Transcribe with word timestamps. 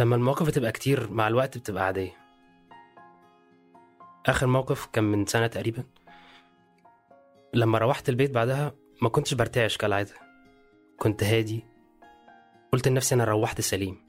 لما 0.00 0.16
المواقف 0.16 0.46
بتبقى 0.46 0.72
كتير 0.72 1.10
مع 1.10 1.28
الوقت 1.28 1.58
بتبقى 1.58 1.84
عادية. 1.86 2.16
آخر 4.26 4.46
موقف 4.46 4.86
كان 4.86 5.04
من 5.04 5.26
سنة 5.26 5.46
تقريبا. 5.46 5.84
لما 7.54 7.78
روحت 7.78 8.08
البيت 8.08 8.30
بعدها 8.30 8.72
ما 9.02 9.08
كنتش 9.08 9.34
برتعش 9.34 9.76
كالعادة. 9.76 10.14
كنت 10.98 11.22
هادي. 11.22 11.64
قلت 12.72 12.88
لنفسي 12.88 13.14
أنا 13.14 13.24
روحت 13.24 13.60
سليم. 13.60 14.04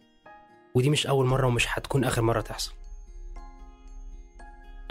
ودي 0.75 0.89
مش 0.89 1.07
أول 1.07 1.25
مرة 1.25 1.47
ومش 1.47 1.67
هتكون 1.69 2.03
آخر 2.03 2.21
مرة 2.21 2.41
تحصل. 2.41 2.73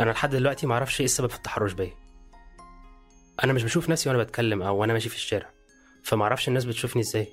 أنا 0.01 0.11
لحد 0.11 0.31
دلوقتي 0.31 0.67
معرفش 0.67 1.01
إيه 1.01 1.05
السبب 1.05 1.31
في 1.31 1.37
التحرش 1.37 1.73
بيا. 1.73 1.95
أنا 3.45 3.53
مش 3.53 3.65
بشوف 3.65 3.89
نفسي 3.89 4.09
وأنا 4.09 4.23
بتكلم 4.23 4.63
أو 4.63 4.77
وأنا 4.77 4.93
ماشي 4.93 5.09
في 5.09 5.17
الشارع. 5.17 5.51
فمعرفش 6.03 6.49
الناس 6.49 6.65
بتشوفني 6.65 7.03
إزاي. 7.03 7.29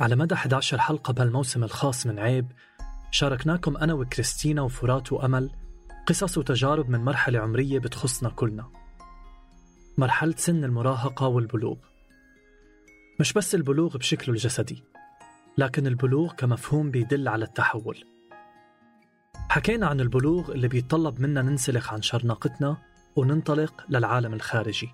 على 0.00 0.16
مدى 0.16 0.34
11 0.34 0.78
حلقة 0.78 1.12
بهالموسم 1.12 1.64
الخاص 1.64 2.06
من 2.06 2.18
عيب 2.18 2.52
شاركناكم 3.10 3.76
أنا 3.76 3.94
وكريستينا 3.94 4.62
وفرات 4.62 5.12
وأمل 5.12 5.50
قصص 6.06 6.38
وتجارب 6.38 6.90
من 6.90 7.00
مرحلة 7.00 7.38
عمرية 7.40 7.78
بتخصنا 7.78 8.30
كلنا. 8.30 8.70
مرحلة 9.98 10.34
سن 10.36 10.64
المراهقة 10.64 11.26
والبلوغ. 11.26 11.76
مش 13.20 13.32
بس 13.32 13.54
البلوغ 13.54 13.96
بشكله 13.96 14.34
الجسدي 14.34 14.84
لكن 15.58 15.86
البلوغ 15.86 16.32
كمفهوم 16.32 16.90
بيدل 16.90 17.28
على 17.28 17.44
التحول. 17.44 18.04
حكينا 19.34 19.86
عن 19.86 20.00
البلوغ 20.00 20.52
اللي 20.52 20.68
بيتطلب 20.68 21.20
منا 21.20 21.42
ننسلخ 21.42 21.92
عن 21.92 22.02
شرنقتنا 22.02 22.76
وننطلق 23.16 23.84
للعالم 23.88 24.34
الخارجي. 24.34 24.88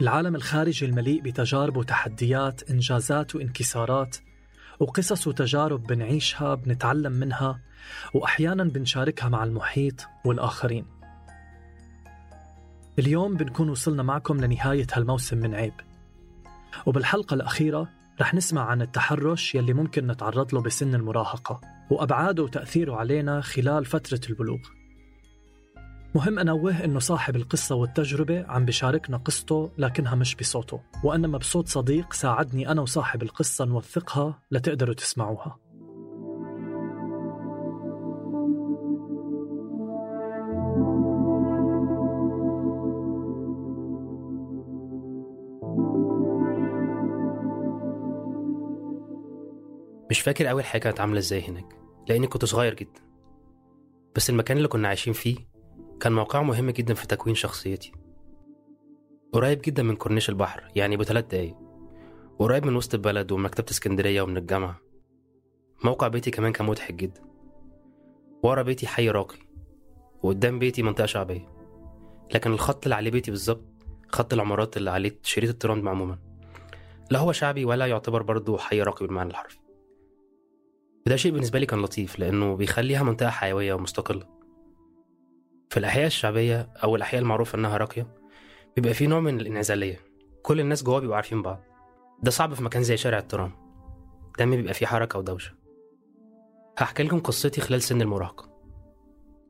العالم 0.00 0.34
الخارجي 0.36 0.86
المليء 0.86 1.20
بتجارب 1.22 1.76
وتحديات 1.76 2.70
إنجازات 2.70 3.34
وانكسارات 3.34 4.16
وقصص 4.80 5.26
وتجارب 5.26 5.82
بنعيشها 5.82 6.54
بنتعلم 6.54 7.12
منها 7.12 7.60
وأحيانا 8.14 8.64
بنشاركها 8.64 9.28
مع 9.28 9.44
المحيط 9.44 10.06
والآخرين. 10.24 10.86
اليوم 12.98 13.36
بنكون 13.36 13.68
وصلنا 13.68 14.02
معكم 14.02 14.40
لنهاية 14.40 14.86
هالموسم 14.92 15.38
من 15.38 15.54
عيب. 15.54 15.74
وبالحلقة 16.86 17.34
الأخيرة 17.34 17.88
رح 18.20 18.34
نسمع 18.34 18.64
عن 18.64 18.82
التحرش 18.82 19.54
يلي 19.54 19.72
ممكن 19.72 20.06
نتعرض 20.06 20.54
له 20.54 20.62
بسن 20.62 20.94
المراهقة 20.94 21.60
وأبعاده 21.90 22.42
وتأثيره 22.42 22.96
علينا 22.96 23.40
خلال 23.40 23.84
فترة 23.84 24.20
البلوغ. 24.30 24.58
مهم 26.14 26.38
أنوه 26.38 26.84
إنه 26.84 26.98
صاحب 26.98 27.36
القصة 27.36 27.74
والتجربة 27.74 28.44
عم 28.48 28.64
بشاركنا 28.64 29.16
قصته 29.16 29.70
لكنها 29.78 30.14
مش 30.14 30.34
بصوته 30.34 30.80
وإنما 31.04 31.38
بصوت 31.38 31.68
صديق 31.68 32.12
ساعدني 32.12 32.68
أنا 32.70 32.82
وصاحب 32.82 33.22
القصة 33.22 33.64
نوثقها 33.64 34.42
لتقدروا 34.50 34.94
تسمعوها. 34.94 35.58
مش 50.10 50.20
فاكر 50.20 50.50
أول 50.50 50.64
حاجة 50.64 50.80
كانت 50.80 51.00
عاملة 51.00 51.18
إزاي 51.18 51.48
هناك 51.48 51.76
لأني 52.08 52.26
كنت 52.26 52.44
صغير 52.44 52.74
جدا. 52.74 53.00
بس 54.16 54.30
المكان 54.30 54.56
اللي 54.56 54.68
كنا 54.68 54.88
عايشين 54.88 55.12
فيه 55.12 55.53
كان 56.00 56.12
موقعه 56.12 56.42
مهم 56.42 56.70
جدا 56.70 56.94
في 56.94 57.06
تكوين 57.06 57.34
شخصيتي. 57.34 57.92
قريب 59.32 59.60
جدا 59.64 59.82
من 59.82 59.96
كورنيش 59.96 60.28
البحر 60.28 60.70
يعني 60.76 60.96
بثلاث 60.96 61.24
دقايق. 61.24 61.56
وقريب 62.38 62.66
من 62.66 62.76
وسط 62.76 62.94
البلد 62.94 63.32
ومن 63.32 63.42
مكتبة 63.42 63.66
اسكندرية 63.70 64.22
ومن 64.22 64.36
الجامعة. 64.36 64.80
موقع 65.84 66.08
بيتي 66.08 66.30
كمان 66.30 66.52
كان 66.52 66.66
مضحك 66.66 66.94
جدا. 66.94 67.20
ورا 68.42 68.62
بيتي 68.62 68.86
حي 68.86 69.10
راقي 69.10 69.38
وقدام 70.22 70.58
بيتي 70.58 70.82
منطقة 70.82 71.06
شعبية. 71.06 71.48
لكن 72.34 72.52
الخط 72.52 72.84
اللي 72.84 72.94
عليه 72.94 73.10
بيتي 73.10 73.30
بالظبط 73.30 73.64
خط 74.08 74.32
العمارات 74.32 74.76
اللي 74.76 74.90
عليه 74.90 75.18
شريط 75.22 75.50
الترند 75.50 75.86
عموما. 75.86 76.18
لا 77.10 77.18
هو 77.18 77.32
شعبي 77.32 77.64
ولا 77.64 77.86
يعتبر 77.86 78.22
برضه 78.22 78.58
حي 78.58 78.82
راقي 78.82 79.06
بالمعنى 79.06 79.30
الحرفي. 79.30 79.58
وده 81.06 81.16
شيء 81.16 81.32
بالنسبة 81.32 81.58
لي 81.58 81.66
كان 81.66 81.82
لطيف 81.82 82.18
لأنه 82.18 82.56
بيخليها 82.56 83.02
منطقة 83.02 83.30
حيوية 83.30 83.74
ومستقلة. 83.74 84.33
في 85.74 85.80
الأحياء 85.80 86.06
الشعبية 86.06 86.68
أو 86.84 86.96
الأحياء 86.96 87.22
المعروفة 87.22 87.58
إنها 87.58 87.76
راقية 87.76 88.06
بيبقى 88.76 88.94
في 88.94 89.06
نوع 89.06 89.20
من 89.20 89.40
الإنعزالية. 89.40 90.00
كل 90.42 90.60
الناس 90.60 90.82
جوا 90.82 90.98
بيبقوا 90.98 91.16
عارفين 91.16 91.42
بعض. 91.42 91.60
ده 92.22 92.30
صعب 92.30 92.54
في 92.54 92.62
مكان 92.62 92.82
زي 92.82 92.96
شارع 92.96 93.18
الترام. 93.18 93.52
دايما 94.38 94.56
بيبقى 94.56 94.74
فيه 94.74 94.86
حركة 94.86 95.18
ودوشة. 95.18 95.54
هحكي 96.78 97.02
لكم 97.02 97.20
قصتي 97.20 97.60
خلال 97.60 97.82
سن 97.82 98.02
المراهقة. 98.02 98.50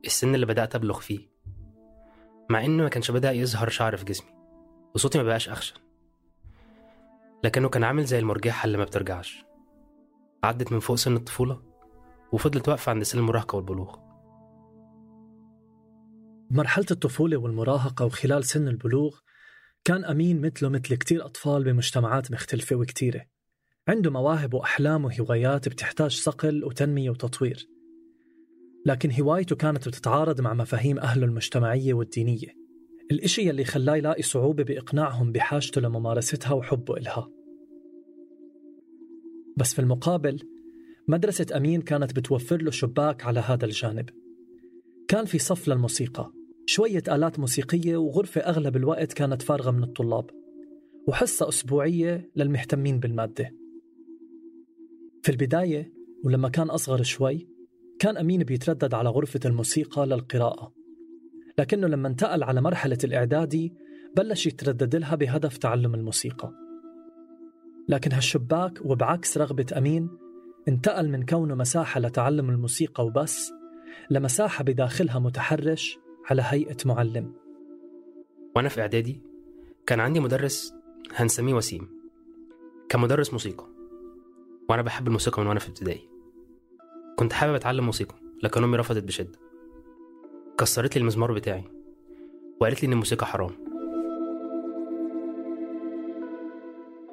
السن 0.05 0.35
اللي 0.35 0.45
بدأت 0.45 0.75
أبلغ 0.75 0.99
فيه. 0.99 1.29
مع 2.49 2.65
إنه 2.65 2.83
ما 2.83 2.89
كانش 2.89 3.11
بدأ 3.11 3.31
يظهر 3.31 3.69
شعر 3.69 3.97
في 3.97 4.05
جسمي 4.05 4.29
وصوتي 4.95 5.17
ما 5.17 5.23
بقاش 5.23 5.49
أخشن. 5.49 5.75
لكنه 7.43 7.69
كان 7.69 7.83
عامل 7.83 8.03
زي 8.03 8.19
المرجحة 8.19 8.65
اللي 8.65 8.77
ما 8.77 8.83
بترجعش. 8.83 9.45
عدت 10.43 10.71
من 10.71 10.79
فوق 10.79 10.95
سن 10.95 11.15
الطفولة 11.15 11.61
وفضلت 12.31 12.69
واقفة 12.69 12.89
عند 12.89 13.03
سن 13.03 13.19
المراهقة 13.19 13.55
والبلوغ. 13.55 14.04
بمرحلة 16.49 16.85
الطفولة 16.91 17.37
والمراهقة 17.37 18.05
وخلال 18.05 18.43
سن 18.45 18.67
البلوغ 18.67 19.15
كان 19.83 20.05
أمين 20.05 20.41
مثله 20.41 20.69
مثل 20.69 20.95
كتير 20.95 21.25
أطفال 21.25 21.63
بمجتمعات 21.63 22.31
مختلفة 22.31 22.75
وكتيرة. 22.75 23.25
عنده 23.87 24.11
مواهب 24.11 24.53
وأحلام 24.53 25.05
وهوايات 25.05 25.69
بتحتاج 25.69 26.11
صقل 26.11 26.63
وتنمية 26.63 27.09
وتطوير. 27.09 27.67
لكن 28.85 29.11
هوايته 29.11 29.55
كانت 29.55 29.87
بتتعارض 29.87 30.41
مع 30.41 30.53
مفاهيم 30.53 30.99
أهله 30.99 31.25
المجتمعية 31.25 31.93
والدينية. 31.93 32.47
الإشي 33.11 33.47
يلي 33.47 33.65
خلاه 33.65 33.95
يلاقي 33.95 34.21
صعوبة 34.21 34.63
بإقناعهم 34.63 35.31
بحاجته 35.31 35.81
لممارستها 35.81 36.53
وحبه 36.53 36.97
إلها. 36.97 37.29
بس 39.57 39.73
في 39.73 39.79
المقابل 39.79 40.39
مدرسة 41.07 41.45
أمين 41.55 41.81
كانت 41.81 42.15
بتوفر 42.15 42.61
له 42.61 42.71
شباك 42.71 43.25
على 43.25 43.39
هذا 43.39 43.65
الجانب. 43.65 44.09
كان 45.07 45.25
في 45.25 45.39
صف 45.39 45.67
للموسيقى. 45.67 46.34
شوية 46.65 47.03
آلات 47.07 47.39
موسيقية 47.39 47.97
وغرفة 47.97 48.41
أغلب 48.41 48.75
الوقت 48.75 49.13
كانت 49.13 49.41
فارغة 49.41 49.71
من 49.71 49.83
الطلاب 49.83 50.29
وحصة 51.07 51.49
أسبوعية 51.49 52.29
للمهتمين 52.35 52.99
بالمادة. 52.99 53.51
في 55.23 55.31
البداية 55.31 55.93
ولما 56.23 56.49
كان 56.49 56.69
أصغر 56.69 57.03
شوي 57.03 57.47
كان 57.99 58.17
أمين 58.17 58.43
بيتردد 58.43 58.93
على 58.93 59.09
غرفة 59.09 59.39
الموسيقى 59.45 60.05
للقراءة. 60.05 60.73
لكنه 61.59 61.87
لما 61.87 62.07
انتقل 62.07 62.43
على 62.43 62.61
مرحلة 62.61 62.97
الإعدادي 63.03 63.73
بلش 64.15 64.47
يتردد 64.47 64.95
لها 64.95 65.15
بهدف 65.15 65.57
تعلم 65.57 65.95
الموسيقى. 65.95 66.51
لكن 67.89 68.11
هالشباك 68.11 68.85
وبعكس 68.85 69.37
رغبة 69.37 69.65
أمين 69.77 70.09
انتقل 70.67 71.09
من 71.09 71.25
كونه 71.25 71.55
مساحة 71.55 71.99
لتعلم 71.99 72.49
الموسيقى 72.49 73.05
وبس 73.05 73.51
لمساحة 74.09 74.63
بداخلها 74.63 75.19
متحرش 75.19 75.97
على 76.29 76.43
هيئة 76.45 76.77
معلم. 76.85 77.33
وأنا 78.55 78.69
في 78.69 78.81
إعدادي 78.81 79.21
كان 79.87 79.99
عندي 79.99 80.19
مدرس 80.19 80.73
هنسميه 81.15 81.53
وسيم 81.53 81.89
كان 82.89 83.01
مدرس 83.01 83.33
موسيقى 83.33 83.65
وأنا 84.69 84.81
بحب 84.81 85.07
الموسيقى 85.07 85.41
من 85.41 85.47
وأنا 85.47 85.59
في 85.59 85.67
ابتدائي. 85.67 86.09
كنت 87.15 87.33
حابب 87.33 87.53
أتعلم 87.53 87.85
موسيقى 87.85 88.15
لكن 88.43 88.63
أمي 88.63 88.77
رفضت 88.77 89.03
بشدة. 89.03 89.39
كسرت 90.57 90.95
لي 90.95 91.01
المزمار 91.01 91.33
بتاعي 91.33 91.63
وقالت 92.61 92.81
لي 92.83 92.87
إن 92.87 92.93
الموسيقى 92.93 93.25
حرام. 93.25 93.51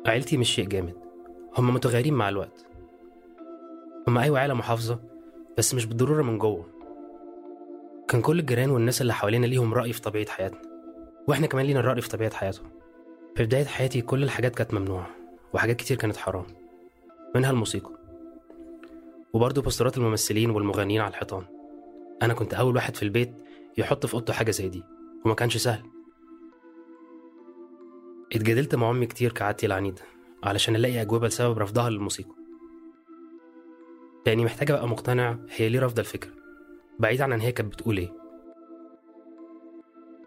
عيلتي 0.07 0.37
مش 0.37 0.49
شيء 0.51 0.69
جامد 0.69 0.95
هم 1.59 1.75
متغيرين 1.75 2.15
مع 2.15 2.29
الوقت. 2.29 2.67
هم 4.09 4.19
أيوة 4.19 4.39
عيلة 4.39 4.55
محافظة 4.55 5.01
بس 5.59 5.75
مش 5.75 5.87
بالضرورة 5.87 6.23
من 6.23 6.39
جوه. 6.39 6.82
كان 8.13 8.23
كل 8.23 8.39
الجيران 8.39 8.71
والناس 8.71 9.01
اللي 9.01 9.15
حوالينا 9.15 9.47
ليهم 9.47 9.75
رأي 9.75 9.93
في 9.93 10.01
طبيعة 10.01 10.31
حياتنا. 10.31 10.61
وإحنا 11.29 11.47
كمان 11.47 11.67
لينا 11.67 11.81
الرأي 11.81 12.01
في 12.01 12.09
طبيعة 12.09 12.35
حياتهم. 12.35 12.71
في 13.37 13.45
بداية 13.45 13.65
حياتي 13.65 14.01
كل 14.01 14.23
الحاجات 14.23 14.55
كانت 14.55 14.75
ممنوعة 14.75 15.11
وحاجات 15.55 15.77
كتير 15.77 15.97
كانت 15.97 16.17
حرام 16.17 16.47
منها 17.35 17.51
الموسيقى. 17.51 17.91
وبرضه 19.33 19.63
بوسترات 19.63 19.99
الممثلين 19.99 20.51
والمغنيين 20.51 21.01
على 21.01 21.11
الحيطان. 21.11 21.45
أنا 22.23 22.35
كنت 22.35 22.55
أول 22.55 22.75
واحد 22.75 22.97
في 22.97 23.03
البيت 23.03 23.33
يحط 23.79 24.07
في 24.07 24.15
أوضته 24.15 24.33
حاجة 24.33 24.51
زي 24.51 24.69
دي 24.69 24.83
وما 25.25 25.35
كانش 25.35 25.57
سهل. 25.57 25.83
اتجادلت 28.33 28.75
مع 28.75 28.91
أمي 28.91 29.07
كتير 29.07 29.33
كعادتي 29.33 29.67
العنيدة 29.67 30.03
علشان 30.45 30.77
ألاقي 30.77 31.03
أجوبة 31.03 31.27
لسبب 31.27 31.59
رفضها 31.59 31.91
للموسيقى. 31.91 32.35
لأني 34.27 34.45
محتاج 34.45 34.71
أبقى 34.71 34.89
مقتنع 34.89 35.37
هي 35.57 35.69
ليه 35.69 35.81
رافضة 35.81 36.01
الفكرة. 36.01 36.42
بعيد 36.99 37.21
عن 37.21 37.41
هي 37.41 37.53
كانت 37.53 37.73
بتقول 37.73 37.99
إيه. 37.99 38.13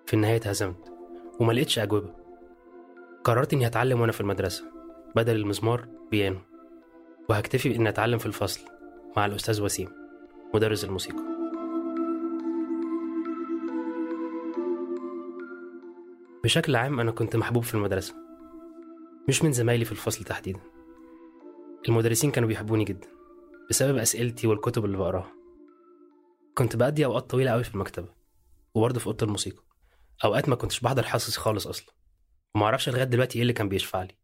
في 0.06 0.14
النهاية 0.14 0.36
اتهزمت 0.36 0.94
وما 1.40 1.54
لقيتش 1.54 1.80
أجوبة. 1.80 2.14
قررت 3.24 3.54
إني 3.54 3.68
هتعلم 3.68 4.02
وأنا 4.02 4.12
في 4.12 4.22
المدرسة 4.22 4.66
بدل 5.16 5.36
المزمار 5.36 5.88
بيانو. 6.12 6.40
وهكتفي 7.30 7.70
بإني 7.70 7.90
أتعلم 7.90 8.18
في 8.18 8.26
الفصل 8.26 8.62
مع 9.18 9.26
الأستاذ 9.26 9.62
وسيم 9.62 9.90
مدرس 10.54 10.84
الموسيقى. 10.84 11.24
بشكل 16.44 16.76
عام 16.76 17.00
أنا 17.00 17.12
كنت 17.12 17.36
محبوب 17.36 17.64
في 17.64 17.76
المدرسة 17.76 18.16
مش 19.28 19.44
من 19.44 19.52
زمايلي 19.52 19.86
في 19.86 19.92
الفصل 19.92 20.24
تحديدا. 20.26 20.60
المدرسين 21.90 22.32
كانوا 22.32 22.50
بيحبوني 22.50 22.84
جدا 22.84 23.08
بسبب 23.70 23.98
أسئلتي 23.98 24.48
والكتب 24.48 24.86
اللي 24.86 24.98
بقراها. 24.98 25.35
كنت 26.58 26.76
بقضي 26.76 27.06
أوقات 27.06 27.30
طويلة 27.30 27.52
قوي 27.52 27.64
في 27.64 27.76
المكتبة 27.76 28.14
وبرضه 28.76 29.00
في 29.00 29.08
أوضة 29.08 29.26
الموسيقى. 29.26 29.64
أوقات 30.24 30.50
ما 30.50 30.56
كنتش 30.56 30.80
بحضر 30.80 31.04
حصصي 31.04 31.40
خالص 31.40 31.68
أصلا 31.68 31.94
ومعرفش 32.56 32.90
لغاية 32.90 33.04
دلوقتي 33.04 33.36
إيه 33.36 33.42
اللي 33.42 33.54
كان 33.54 33.70
بيشفع 33.70 34.04
لي. 34.04 34.18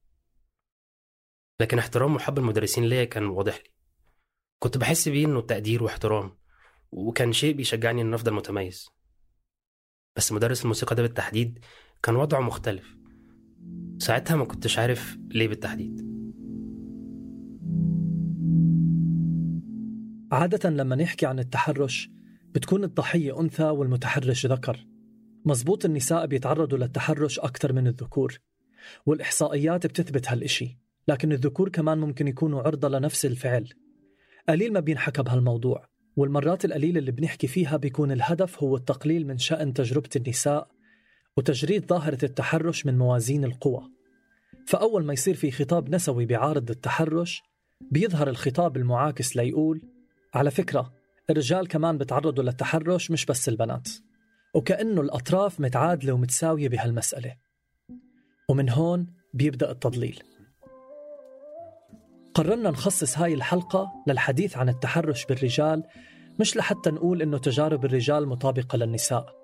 لكن 1.62 1.80
احترام 1.80 2.16
وحب 2.16 2.38
المدرسين 2.38 2.84
ليا 2.84 3.04
كان 3.04 3.26
واضح 3.26 3.58
لي. 3.58 3.70
كنت 4.60 4.78
بحس 4.78 5.10
بيه 5.10 5.26
إنه 5.26 5.42
تقدير 5.42 5.84
واحترام 5.84 6.38
وكان 6.92 7.34
شيء 7.34 7.56
بيشجعني 7.56 8.02
إن 8.02 8.14
أفضل 8.14 8.34
متميز. 8.34 8.90
بس 10.16 10.32
مدرس 10.32 10.62
الموسيقى 10.64 10.96
ده 10.96 11.02
بالتحديد 11.02 11.60
كان 12.04 12.16
وضعه 12.16 12.40
مختلف. 12.40 12.98
ساعتها 13.98 14.36
ما 14.36 14.46
كنتش 14.46 14.80
عارف 14.80 15.18
ليه 15.30 15.48
بالتحديد. 15.48 16.12
عادة 20.32 20.70
لما 20.70 20.96
نحكي 20.96 21.26
عن 21.26 21.40
التحرش 21.40 22.21
بتكون 22.56 22.84
الضحية 22.84 23.40
أنثى 23.40 23.64
والمتحرش 23.64 24.46
ذكر. 24.46 24.86
مزبوط 25.46 25.86
النساء 25.86 26.26
بيتعرضوا 26.26 26.78
للتحرش 26.78 27.40
أكثر 27.40 27.74
من 27.74 27.88
الذكور 27.88 28.40
والإحصائيات 29.06 29.88
بتثبت 29.88 30.30
هالإشي 30.30 30.78
لكن 31.08 31.32
الذكور 31.32 31.70
كمان 31.70 31.98
ممكن 31.98 32.28
يكونوا 32.28 32.62
عرضة 32.62 32.90
لنفس 32.90 33.26
الفعل. 33.26 33.70
قليل 34.50 34.74
ما 34.74 34.80
بينحكى 34.80 35.24
بهالموضوع 35.24 35.86
والمرات 36.16 36.66
القليلة 36.66 37.00
اللي 37.00 37.12
بنحكي 37.12 37.48
فيها 37.48 37.78
بيكون 37.78 38.12
الهدف 38.12 38.64
هو 38.64 38.76
التقليل 38.76 39.28
من 39.28 39.38
شأن 39.38 39.74
تجربة 39.74 40.10
النساء 40.16 40.68
وتجريد 41.38 41.86
ظاهرة 41.86 42.26
التحرش 42.26 42.86
من 42.86 42.98
موازين 42.98 43.46
القوى. 43.46 43.92
فأول 44.68 45.06
ما 45.06 45.14
يصير 45.14 45.36
في 45.36 45.52
خطاب 45.52 45.96
نسوي 45.96 46.26
بيعارض 46.26 46.70
التحرش 46.70 47.44
بيظهر 47.82 48.30
الخطاب 48.30 48.78
المعاكس 48.78 49.36
ليقول 49.38 49.82
على 50.34 50.52
فكرة 50.52 51.01
الرجال 51.32 51.68
كمان 51.68 51.98
بتعرضوا 51.98 52.44
للتحرش 52.44 53.12
مش 53.12 53.26
بس 53.26 53.50
البنات. 53.50 53.90
وكأنه 54.54 55.02
الأطراف 55.02 55.60
متعادلة 55.60 56.14
ومتساوية 56.14 56.70
بهالمسألة. 56.70 57.36
ومن 58.50 58.70
هون 58.70 59.08
بيبدأ 59.34 59.72
التضليل. 59.72 60.24
قررنا 62.34 62.70
نخصص 62.70 63.18
هاي 63.18 63.34
الحلقة 63.34 63.92
للحديث 64.08 64.58
عن 64.58 64.70
التحرش 64.70 65.26
بالرجال 65.26 65.84
مش 66.40 66.58
لحتى 66.58 66.92
نقول 66.92 67.22
إنه 67.22 67.38
تجارب 67.38 67.86
الرجال 67.86 68.28
مطابقة 68.28 68.78
للنساء. 68.78 69.36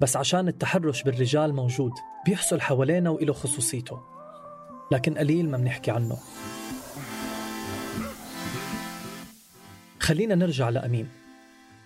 بس 0.00 0.16
عشان 0.16 0.48
التحرش 0.48 1.02
بالرجال 1.02 1.54
موجود 1.54 1.92
بيحصل 2.26 2.60
حوالينا 2.60 3.10
وإله 3.10 3.32
خصوصيته. 3.32 4.00
لكن 4.92 5.18
قليل 5.18 5.50
ما 5.50 5.58
بنحكي 5.58 5.90
عنه. 5.90 6.16
خلينا 10.02 10.34
نرجع 10.34 10.68
لأمين 10.68 11.08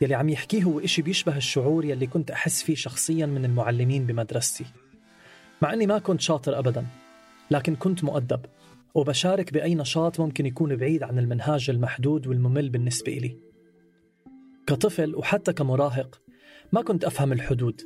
يلي 0.01 0.15
عم 0.15 0.29
يحكيه 0.29 0.63
هو 0.63 0.81
إشي 0.81 1.03
بيشبه 1.03 1.37
الشعور 1.37 1.85
يلي 1.85 2.07
كنت 2.07 2.31
أحس 2.31 2.63
فيه 2.63 2.75
شخصيا 2.75 3.27
من 3.27 3.45
المعلمين 3.45 4.07
بمدرستي. 4.07 4.65
مع 5.63 5.73
أني 5.73 5.87
ما 5.87 5.99
كنت 5.99 6.21
شاطر 6.21 6.59
أبدا 6.59 6.87
لكن 7.51 7.77
كنت 7.77 8.05
مؤدب 8.05 8.41
وبشارك 8.95 9.53
بأي 9.53 9.75
نشاط 9.75 10.21
ممكن 10.21 10.47
يكون 10.47 10.77
بعيد 10.77 11.03
عن 11.03 11.19
المنهاج 11.19 11.71
المحدود 11.71 12.27
والممل 12.27 12.71
بالنسبة 12.71 13.13
إلي. 13.13 13.37
كطفل 14.67 15.17
وحتى 15.17 15.53
كمراهق 15.53 16.21
ما 16.73 16.83
كنت 16.83 17.05
أفهم 17.05 17.33
الحدود 17.33 17.81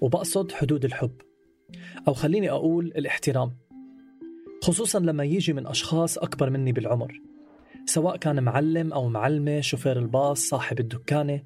وبقصد 0.00 0.52
حدود 0.52 0.84
الحب 0.84 1.14
أو 2.08 2.14
خليني 2.14 2.50
أقول 2.50 2.86
الاحترام 2.86 3.56
خصوصا 4.62 4.98
لما 4.98 5.24
يجي 5.24 5.52
من 5.52 5.66
أشخاص 5.66 6.18
أكبر 6.18 6.50
مني 6.50 6.72
بالعمر. 6.72 7.33
سواء 7.86 8.16
كان 8.16 8.42
معلم 8.42 8.92
أو 8.92 9.08
معلمة 9.08 9.60
شوفير 9.60 9.98
الباص 9.98 10.40
صاحب 10.40 10.80
الدكانة 10.80 11.42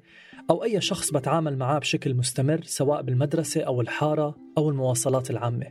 أو 0.49 0.63
أي 0.63 0.81
شخص 0.81 1.11
بتعامل 1.11 1.57
معاه 1.57 1.79
بشكل 1.79 2.13
مستمر 2.13 2.61
سواء 2.63 3.01
بالمدرسة 3.01 3.61
أو 3.61 3.81
الحارة 3.81 4.35
أو 4.57 4.69
المواصلات 4.69 5.29
العامة. 5.29 5.67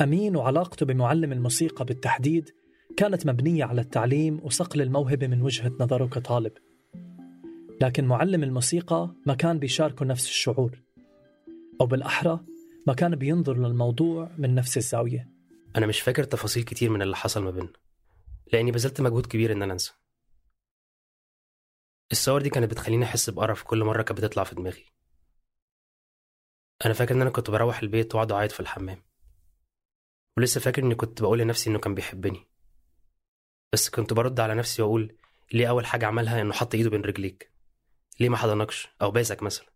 أمين 0.00 0.36
وعلاقته 0.36 0.86
بمعلم 0.86 1.32
الموسيقى 1.32 1.84
بالتحديد 1.84 2.50
كانت 2.96 3.26
مبنية 3.26 3.64
على 3.64 3.80
التعليم 3.80 4.40
وصقل 4.42 4.82
الموهبة 4.82 5.26
من 5.26 5.42
وجهة 5.42 5.72
نظره 5.80 6.06
كطالب. 6.06 6.52
لكن 7.82 8.04
معلم 8.04 8.42
الموسيقى 8.42 9.14
ما 9.26 9.34
كان 9.34 9.58
بيشاركه 9.58 10.04
نفس 10.04 10.28
الشعور. 10.28 10.82
أو 11.80 11.86
بالأحرى 11.86 12.40
ما 12.86 12.94
كان 12.94 13.16
بينظر 13.16 13.58
للموضوع 13.58 14.30
من 14.38 14.54
نفس 14.54 14.76
الزاوية. 14.76 15.28
أنا 15.76 15.86
مش 15.86 16.00
فاكر 16.00 16.24
تفاصيل 16.24 16.62
كتير 16.62 16.90
من 16.90 17.02
اللي 17.02 17.16
حصل 17.16 17.42
ما 17.42 17.50
بيننا. 17.50 17.72
لأني 18.52 18.70
بذلت 18.70 19.00
مجهود 19.00 19.26
كبير 19.26 19.52
إن 19.52 19.62
أنا 19.62 19.72
أنسى. 19.72 19.92
الصور 22.12 22.42
دي 22.42 22.50
كانت 22.50 22.70
بتخليني 22.70 23.04
أحس 23.04 23.30
بقرف 23.30 23.62
كل 23.62 23.84
مرة 23.84 24.02
كانت 24.02 24.20
بتطلع 24.20 24.44
في 24.44 24.54
دماغي. 24.54 24.92
أنا 26.84 26.94
فاكر 26.94 27.14
إن 27.14 27.20
أنا 27.20 27.30
كنت 27.30 27.50
بروح 27.50 27.78
البيت 27.78 28.14
وأقعد 28.14 28.32
أعيط 28.32 28.52
في 28.52 28.60
الحمام. 28.60 29.02
ولسه 30.36 30.60
فاكر 30.60 30.82
إني 30.82 30.94
كنت 30.94 31.22
بقول 31.22 31.38
لنفسي 31.38 31.70
إنه 31.70 31.78
كان 31.78 31.94
بيحبني. 31.94 32.48
بس 33.72 33.90
كنت 33.90 34.12
برد 34.12 34.40
على 34.40 34.54
نفسي 34.54 34.82
وأقول 34.82 35.18
ليه 35.52 35.68
أول 35.68 35.86
حاجة 35.86 36.06
عملها 36.06 36.40
إنه 36.40 36.52
حط 36.52 36.74
إيده 36.74 36.90
بين 36.90 37.00
رجليك؟ 37.02 37.52
ليه 38.20 38.28
ما 38.28 38.36
حضنكش؟ 38.36 38.88
أو 39.02 39.10
باسك 39.10 39.42
مثلا. 39.42 39.66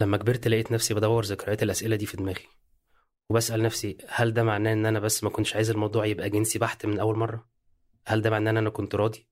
لما 0.00 0.16
كبرت 0.16 0.48
لقيت 0.48 0.72
نفسي 0.72 0.94
بدور 0.94 1.24
ذكريات 1.24 1.62
الأسئلة 1.62 1.96
دي 1.96 2.06
في 2.06 2.16
دماغي. 2.16 2.57
وبسأل 3.30 3.62
نفسي 3.62 3.96
هل 4.08 4.32
ده 4.32 4.42
معناه 4.42 4.72
إن 4.72 4.86
أنا 4.86 5.00
بس 5.00 5.24
ما 5.24 5.30
كنتش 5.30 5.56
عايز 5.56 5.70
الموضوع 5.70 6.06
يبقى 6.06 6.30
جنسي 6.30 6.58
بحت 6.58 6.86
من 6.86 6.98
أول 7.00 7.16
مرة؟ 7.18 7.48
هل 8.06 8.22
ده 8.22 8.30
معناه 8.30 8.50
إن 8.50 8.56
أنا 8.56 8.70
كنت 8.70 8.94
راضي؟ 8.94 9.26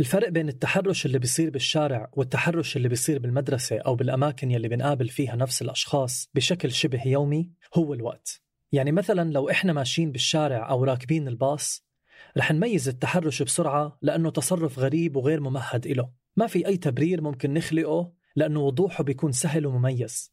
الفرق 0.00 0.28
بين 0.28 0.48
التحرش 0.48 1.06
اللي 1.06 1.18
بيصير 1.18 1.50
بالشارع 1.50 2.10
والتحرش 2.12 2.76
اللي 2.76 2.88
بيصير 2.88 3.18
بالمدرسة 3.18 3.78
أو 3.78 3.94
بالأماكن 3.94 4.50
يلي 4.50 4.68
بنقابل 4.68 5.08
فيها 5.08 5.36
نفس 5.36 5.62
الأشخاص 5.62 6.30
بشكل 6.34 6.72
شبه 6.72 7.06
يومي 7.08 7.50
هو 7.74 7.94
الوقت 7.94 8.42
يعني 8.72 8.92
مثلا 8.92 9.30
لو 9.32 9.50
إحنا 9.50 9.72
ماشيين 9.72 10.12
بالشارع 10.12 10.70
أو 10.70 10.84
راكبين 10.84 11.28
الباص 11.28 11.86
رح 12.36 12.52
نميز 12.52 12.88
التحرش 12.88 13.42
بسرعة 13.42 13.98
لأنه 14.02 14.30
تصرف 14.30 14.78
غريب 14.78 15.16
وغير 15.16 15.40
ممهد 15.40 15.86
إله 15.86 16.10
ما 16.36 16.46
في 16.46 16.66
أي 16.66 16.76
تبرير 16.76 17.20
ممكن 17.20 17.54
نخلقه 17.54 18.12
لأنه 18.36 18.60
وضوحه 18.60 19.04
بيكون 19.04 19.32
سهل 19.32 19.66
ومميز 19.66 20.31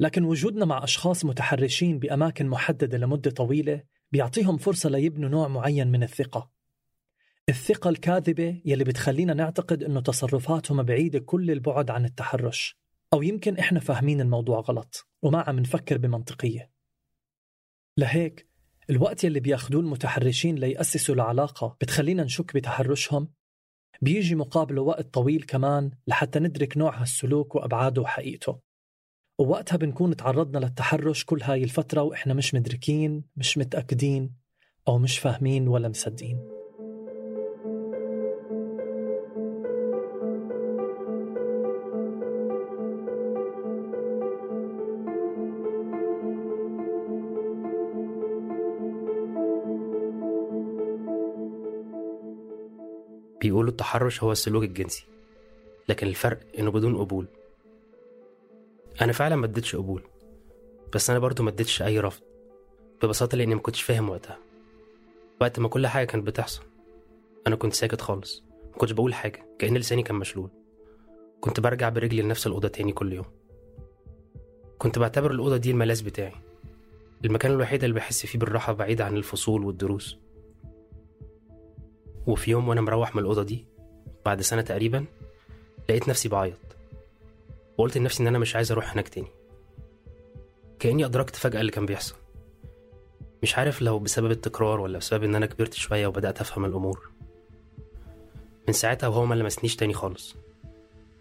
لكن 0.00 0.24
وجودنا 0.24 0.64
مع 0.64 0.84
أشخاص 0.84 1.24
متحرشين 1.24 1.98
بأماكن 1.98 2.46
محددة 2.46 2.98
لمدة 2.98 3.30
طويلة 3.30 3.82
بيعطيهم 4.12 4.56
فرصة 4.56 4.88
ليبنوا 4.88 5.28
نوع 5.28 5.48
معين 5.48 5.88
من 5.88 6.02
الثقة. 6.02 6.50
الثقة 7.48 7.90
الكاذبة 7.90 8.62
يلي 8.64 8.84
بتخلينا 8.84 9.34
نعتقد 9.34 9.82
أنه 9.82 10.00
تصرفاتهم 10.00 10.82
بعيدة 10.82 11.18
كل 11.18 11.50
البعد 11.50 11.90
عن 11.90 12.04
التحرش 12.04 12.78
أو 13.12 13.22
يمكن 13.22 13.58
إحنا 13.58 13.80
فاهمين 13.80 14.20
الموضوع 14.20 14.60
غلط 14.60 15.06
وما 15.22 15.40
عم 15.40 15.58
نفكر 15.58 15.98
بمنطقية. 15.98 16.70
لهيك 17.96 18.48
الوقت 18.90 19.24
يلي 19.24 19.40
بياخدوه 19.40 19.80
المتحرشين 19.80 20.54
ليأسسوا 20.54 21.14
العلاقة 21.14 21.76
بتخلينا 21.80 22.24
نشك 22.24 22.54
بتحرشهم 22.54 23.28
بيجي 24.02 24.34
مقابله 24.34 24.82
وقت 24.82 25.14
طويل 25.14 25.42
كمان 25.42 25.90
لحتى 26.06 26.38
ندرك 26.38 26.76
نوع 26.76 27.00
هالسلوك 27.00 27.54
وأبعاده 27.54 28.02
وحقيقته. 28.02 28.67
ووقتها 29.40 29.76
بنكون 29.76 30.16
تعرضنا 30.16 30.58
للتحرش 30.58 31.24
كل 31.24 31.42
هاي 31.42 31.64
الفترة 31.64 32.02
وإحنا 32.02 32.34
مش 32.34 32.54
مدركين 32.54 33.24
مش 33.36 33.58
متأكدين 33.58 34.34
أو 34.88 34.98
مش 34.98 35.18
فاهمين 35.18 35.68
ولا 35.68 35.88
مصدقين. 35.88 36.38
بيقولوا 53.40 53.70
التحرش 53.70 54.22
هو 54.22 54.32
السلوك 54.32 54.64
الجنسي 54.64 55.04
لكن 55.88 56.06
الفرق 56.06 56.40
إنه 56.58 56.70
بدون 56.70 56.96
قبول. 56.96 57.37
أنا 59.00 59.12
فعلا 59.12 59.36
ما 59.36 59.46
اديتش 59.46 59.76
قبول 59.76 60.02
بس 60.94 61.10
أنا 61.10 61.18
برضو 61.18 61.42
ما 61.42 61.50
اديتش 61.50 61.82
أي 61.82 62.00
رفض 62.00 62.22
ببساطة 63.02 63.38
لأني 63.38 63.54
ما 63.54 63.60
كنتش 63.60 63.82
فاهم 63.82 64.10
وقتها. 64.10 64.38
وقت 65.40 65.58
ما 65.58 65.68
كل 65.68 65.86
حاجة 65.86 66.06
كانت 66.06 66.26
بتحصل 66.26 66.62
أنا 67.46 67.56
كنت 67.56 67.72
ساكت 67.74 68.00
خالص 68.00 68.44
ما 68.72 68.78
كنتش 68.78 68.92
بقول 68.92 69.14
حاجة 69.14 69.46
كأن 69.58 69.76
لساني 69.76 70.02
كان 70.02 70.16
مشلول. 70.16 70.50
كنت 71.40 71.60
برجع 71.60 71.88
برجلي 71.88 72.22
لنفس 72.22 72.46
الأوضة 72.46 72.68
تاني 72.68 72.92
كل 72.92 73.12
يوم. 73.12 73.24
كنت 74.78 74.98
بعتبر 74.98 75.30
الأوضة 75.30 75.56
دي 75.56 75.70
الملاذ 75.70 76.04
بتاعي 76.04 76.32
المكان 77.24 77.52
الوحيد 77.52 77.84
اللي 77.84 77.96
بحس 77.96 78.26
فيه 78.26 78.38
بالراحة 78.38 78.72
بعيد 78.72 79.00
عن 79.00 79.16
الفصول 79.16 79.64
والدروس. 79.64 80.18
وفي 82.26 82.50
يوم 82.50 82.68
وأنا 82.68 82.80
مروح 82.80 83.14
من 83.16 83.22
الأوضة 83.22 83.42
دي 83.42 83.66
بعد 84.26 84.40
سنة 84.40 84.62
تقريبا 84.62 85.04
لقيت 85.88 86.08
نفسي 86.08 86.28
بعيط. 86.28 86.67
وقلت 87.78 87.98
لنفسي 87.98 88.22
إن 88.22 88.26
أنا 88.26 88.38
مش 88.38 88.56
عايز 88.56 88.72
أروح 88.72 88.92
هناك 88.92 89.08
تاني. 89.08 89.28
كأني 90.78 91.04
أدركت 91.04 91.36
فجأة 91.36 91.60
اللي 91.60 91.72
كان 91.72 91.86
بيحصل. 91.86 92.14
مش 93.42 93.58
عارف 93.58 93.82
لو 93.82 93.98
بسبب 93.98 94.30
التكرار 94.30 94.80
ولا 94.80 94.98
بسبب 94.98 95.24
إن 95.24 95.34
أنا 95.34 95.46
كبرت 95.46 95.74
شوية 95.74 96.06
وبدأت 96.06 96.40
أفهم 96.40 96.64
الأمور. 96.64 97.10
من 98.68 98.74
ساعتها 98.74 99.08
وهو 99.08 99.26
ما 99.26 99.34
لمسنيش 99.34 99.76
تاني 99.76 99.94
خالص. 99.94 100.36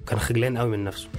كان 0.07 0.19
خجلان 0.19 0.57
قوي 0.57 0.69
من 0.69 0.83
نفسه. 0.83 1.09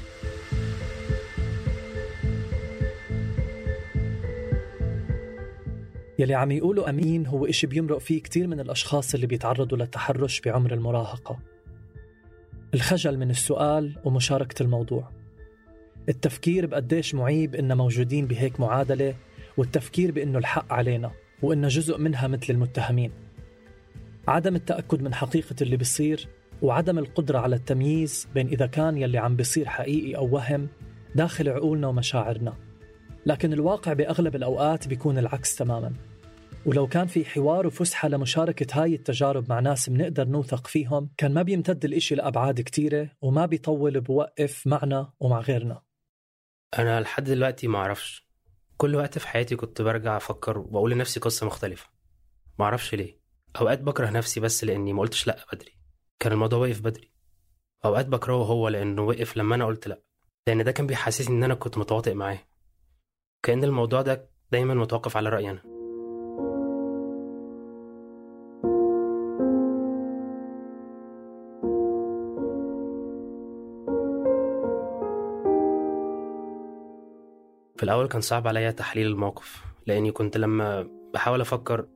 يلي 6.19 6.35
عم 6.35 6.51
يقولوا 6.51 6.91
أمين 6.91 7.27
هو 7.27 7.47
إشي 7.47 7.67
بيمرق 7.67 7.99
فيه 7.99 8.23
كتير 8.23 8.47
من 8.47 8.61
الأشخاص 8.61 9.15
اللي 9.15 9.27
بيتعرضوا 9.27 9.79
للتحرش 9.79 10.41
بعمر 10.41 10.75
المراهقة. 10.75 11.39
الخجل 12.75 13.19
من 13.19 13.31
السؤال 13.31 13.99
ومشاركة 14.05 14.63
الموضوع. 14.63 15.18
التفكير 16.09 16.67
بقديش 16.67 17.15
معيب 17.15 17.55
إننا 17.55 17.75
موجودين 17.75 18.27
بهيك 18.27 18.61
معادلة 18.61 19.15
والتفكير 19.57 20.13
بإنه 20.13 20.39
الحق 20.39 20.73
علينا 20.73 21.11
وإن 21.43 21.69
جزء 21.69 21.99
منها 21.99 22.29
مثل 22.29 22.47
المتهمين. 22.51 23.11
عدم 24.29 24.57
التأكد 24.57 25.03
من 25.03 25.15
حقيقة 25.15 25.57
اللي 25.61 25.77
بيصير 25.77 26.29
وعدم 26.63 26.99
القدرة 26.99 27.39
على 27.39 27.57
التمييز 27.57 28.29
بين 28.35 28.47
إذا 28.49 28.67
كان 28.67 28.97
يلي 28.97 29.19
عم 29.19 29.37
بيصير 29.37 29.69
حقيقي 29.69 30.17
أو 30.17 30.35
وهم 30.35 30.69
داخل 31.15 31.49
عقولنا 31.49 31.89
ومشاعرنا. 31.89 32.55
لكن 33.27 33.53
الواقع 33.53 33.93
بأغلب 33.93 34.37
الأوقات 34.37 34.89
بيكون 34.89 35.19
العكس 35.19 35.57
تماما. 35.57 35.93
ولو 36.67 36.87
كان 36.87 37.07
في 37.07 37.25
حوار 37.25 37.67
وفسحة 37.67 38.09
لمشاركة 38.09 38.83
هاي 38.83 38.95
التجارب 38.95 39.51
مع 39.51 39.61
ناس 39.61 39.91
بنقدر 39.91 40.29
نوثق 40.29 40.67
فيهم 40.67 41.11
كان 41.17 41.35
ما 41.35 41.43
بيمتد 41.43 41.85
الإشي 41.85 42.15
لأبعاد 42.15 42.61
كتيرة 42.61 43.11
وما 43.23 43.47
بيطول 43.47 44.01
بوقف 44.01 44.67
معنا 44.67 45.13
ومع 45.21 45.41
غيرنا. 45.41 45.88
أنا 46.75 47.01
لحد 47.01 47.25
دلوقتي 47.25 47.69
معرفش 47.69 48.29
كل 48.77 48.97
وقت 48.97 49.19
في 49.19 49.29
حياتي 49.29 49.57
كنت 49.57 49.83
برجع 49.83 50.17
أفكر 50.17 50.59
وأقول 50.59 50.91
لنفسي 50.91 51.21
قصة 51.21 51.47
مختلفة. 51.47 51.89
معرفش 52.59 52.95
ليه. 52.95 53.19
أوقات 53.61 53.81
بكره 53.81 54.11
نفسي 54.11 54.41
بس 54.41 54.65
لأني 54.65 54.93
ما 54.93 55.01
قلتش 55.01 55.27
لأ 55.27 55.47
بدري. 55.53 55.73
كان 56.21 56.33
الموضوع 56.33 56.59
وقف 56.59 56.81
بدري. 56.81 57.13
أوقات 57.85 58.07
بكرهه 58.07 58.45
هو 58.45 58.69
لأنه 58.69 59.03
وقف 59.03 59.37
لما 59.37 59.55
أنا 59.55 59.67
قلت 59.67 59.89
لأ. 59.89 60.03
لأن 60.47 60.65
ده 60.65 60.73
كان 60.73 60.87
بيحسسني 60.87 61.37
إن 61.37 61.45
أنا 61.45 61.55
كنت 61.55 61.79
متواطئ 61.79 62.15
معاه. 62.15 62.39
كأن 63.43 63.65
الموضوع 63.65 64.03
ده 64.03 64.31
دايما 64.53 64.75
متوقف 64.75 65.17
على 65.17 65.29
رأيي 65.29 65.51
أنا. 65.51 65.78
الأول 77.89 78.09
كان 78.09 78.21
صعب 78.21 78.49
عليا 78.49 78.71
تحليل 78.71 79.07
الموقف 79.07 79.65
لأني 79.87 80.13
كنت 80.13 80.37
لما 80.37 80.89
بحاول 81.15 81.41
أفكر 81.41 81.89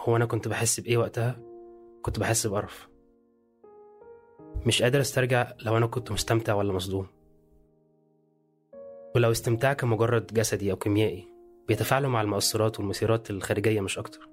هو 0.00 0.16
أنا 0.16 0.24
كنت 0.24 0.48
بحس 0.48 0.80
بإيه 0.80 0.96
وقتها 0.96 1.40
كنت 2.02 2.20
بحس 2.20 2.46
بقرف. 2.46 2.88
مش 4.66 4.82
قادر 4.82 5.00
أسترجع 5.00 5.52
لو 5.62 5.76
أنا 5.76 5.86
كنت 5.86 6.12
مستمتع 6.12 6.54
ولا 6.54 6.72
مصدوم. 6.72 7.06
ولو 9.14 9.30
استمتاع 9.30 9.72
كان 9.72 9.88
مجرد 9.90 10.26
جسدي 10.26 10.70
أو 10.70 10.76
كيميائي 10.76 11.28
بيتفاعلوا 11.68 12.10
مع 12.10 12.22
المؤثرات 12.22 12.80
والمثيرات 12.80 13.30
الخارجية 13.30 13.80
مش 13.80 13.98
أكتر. 13.98 14.28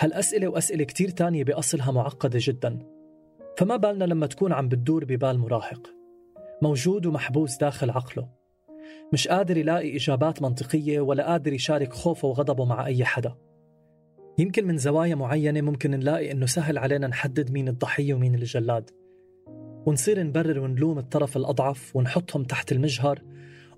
هالأسئلة 0.00 0.48
وأسئلة 0.48 0.84
كتير 0.84 1.08
تانية 1.08 1.44
بأصلها 1.44 1.92
معقدة 1.92 2.38
جدا. 2.42 2.78
فما 3.58 3.76
بالنا 3.76 4.04
لما 4.04 4.26
تكون 4.26 4.52
عم 4.52 4.68
بتدور 4.68 5.04
ببال 5.04 5.38
مراهق. 5.38 5.99
موجود 6.62 7.06
ومحبوس 7.06 7.56
داخل 7.56 7.90
عقله. 7.90 8.28
مش 9.12 9.28
قادر 9.28 9.56
يلاقي 9.56 9.96
إجابات 9.96 10.42
منطقية 10.42 11.00
ولا 11.00 11.26
قادر 11.26 11.52
يشارك 11.52 11.92
خوفه 11.92 12.28
وغضبه 12.28 12.64
مع 12.64 12.86
أي 12.86 13.04
حدا. 13.04 13.34
يمكن 14.38 14.66
من 14.66 14.78
زوايا 14.78 15.14
معينة 15.14 15.60
ممكن 15.60 15.90
نلاقي 15.90 16.32
إنه 16.32 16.46
سهل 16.46 16.78
علينا 16.78 17.06
نحدد 17.06 17.50
مين 17.50 17.68
الضحية 17.68 18.14
ومين 18.14 18.34
الجلاد. 18.34 18.90
ونصير 19.86 20.22
نبرر 20.22 20.58
ونلوم 20.58 20.98
الطرف 20.98 21.36
الأضعف 21.36 21.96
ونحطهم 21.96 22.44
تحت 22.44 22.72
المجهر 22.72 23.22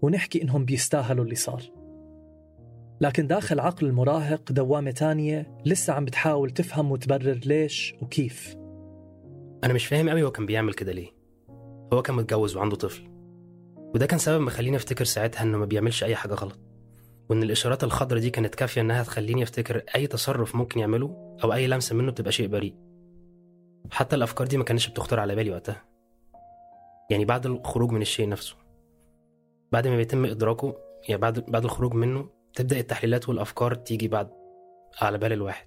ونحكي 0.03 0.43
إنهم 0.43 0.65
بيستاهلوا 0.65 1.25
اللي 1.25 1.35
صار. 1.35 1.63
لكن 3.01 3.27
داخل 3.27 3.61
عقل 3.61 3.87
المراهق 3.87 4.53
دوامة 4.53 4.91
تانية 4.91 5.57
لسه 5.67 5.93
عم 5.93 6.05
بتحاول 6.05 6.51
تفهم 6.51 6.93
وتبرر 6.93 7.41
ليش 7.47 7.95
وكيف. 8.03 8.57
أنا 9.65 9.73
مش 9.73 9.87
فاهم 9.87 10.09
قوي 10.09 10.23
هو 10.23 10.31
كان 10.31 10.47
بيعمل 10.47 10.75
كده 10.75 10.93
ليه. 10.93 11.22
هو 11.93 12.03
كان 12.03 12.17
متجوز 12.17 12.57
وعنده 12.57 12.77
طفل. 12.77 13.03
وده 13.95 14.07
كان 14.07 14.19
سبب 14.19 14.41
مخليني 14.41 14.77
أفتكر 14.77 15.05
ساعتها 15.05 15.43
إنه 15.43 15.59
ما 15.59 15.65
بيعملش 15.65 16.05
أي 16.05 16.17
حاجة 16.17 16.35
غلط. 16.35 16.59
وإن 17.31 17.43
الإشارات 17.43 17.85
الخضراء 17.85 18.21
دي 18.21 18.31
كانت 18.31 18.55
كافية 18.55 18.81
إنها 18.81 19.03
تخليني 19.03 19.43
أفتكر 19.43 19.83
أي 19.95 20.07
تصرف 20.07 20.57
ممكن 20.57 20.81
يعمله 20.81 21.37
أو 21.45 21.53
أي 21.53 21.67
لمسة 21.67 21.97
منه 21.97 22.13
بتبقى 22.13 22.33
شيء 22.33 22.49
بريء. 22.49 22.75
حتى 23.91 24.17
الأفكار 24.17 24.47
دي 24.47 24.57
ما 24.57 24.65
كانتش 24.65 24.89
بتخطر 24.89 25.21
على 25.21 25.35
بالي 25.35 25.51
وقتها. 25.51 25.85
يعني 27.11 27.25
بعد 27.25 27.47
الخروج 27.47 27.91
من 27.91 28.03
الشيء 28.03 28.29
نفسه. 28.29 28.57
بعد 29.73 29.89
ما 29.89 29.97
بيتم 29.97 30.25
إدراكه 30.25 30.77
يعني 31.09 31.21
بعد 31.21 31.51
بعد 31.51 31.65
الخروج 31.65 31.95
منه 31.95 32.29
تبدأ 32.55 32.79
التحليلات 32.79 33.29
والأفكار 33.29 33.75
تيجي 33.75 34.09
بعد 34.09 34.31
على 35.01 35.19
بال 35.19 35.33
الواحد. 35.33 35.67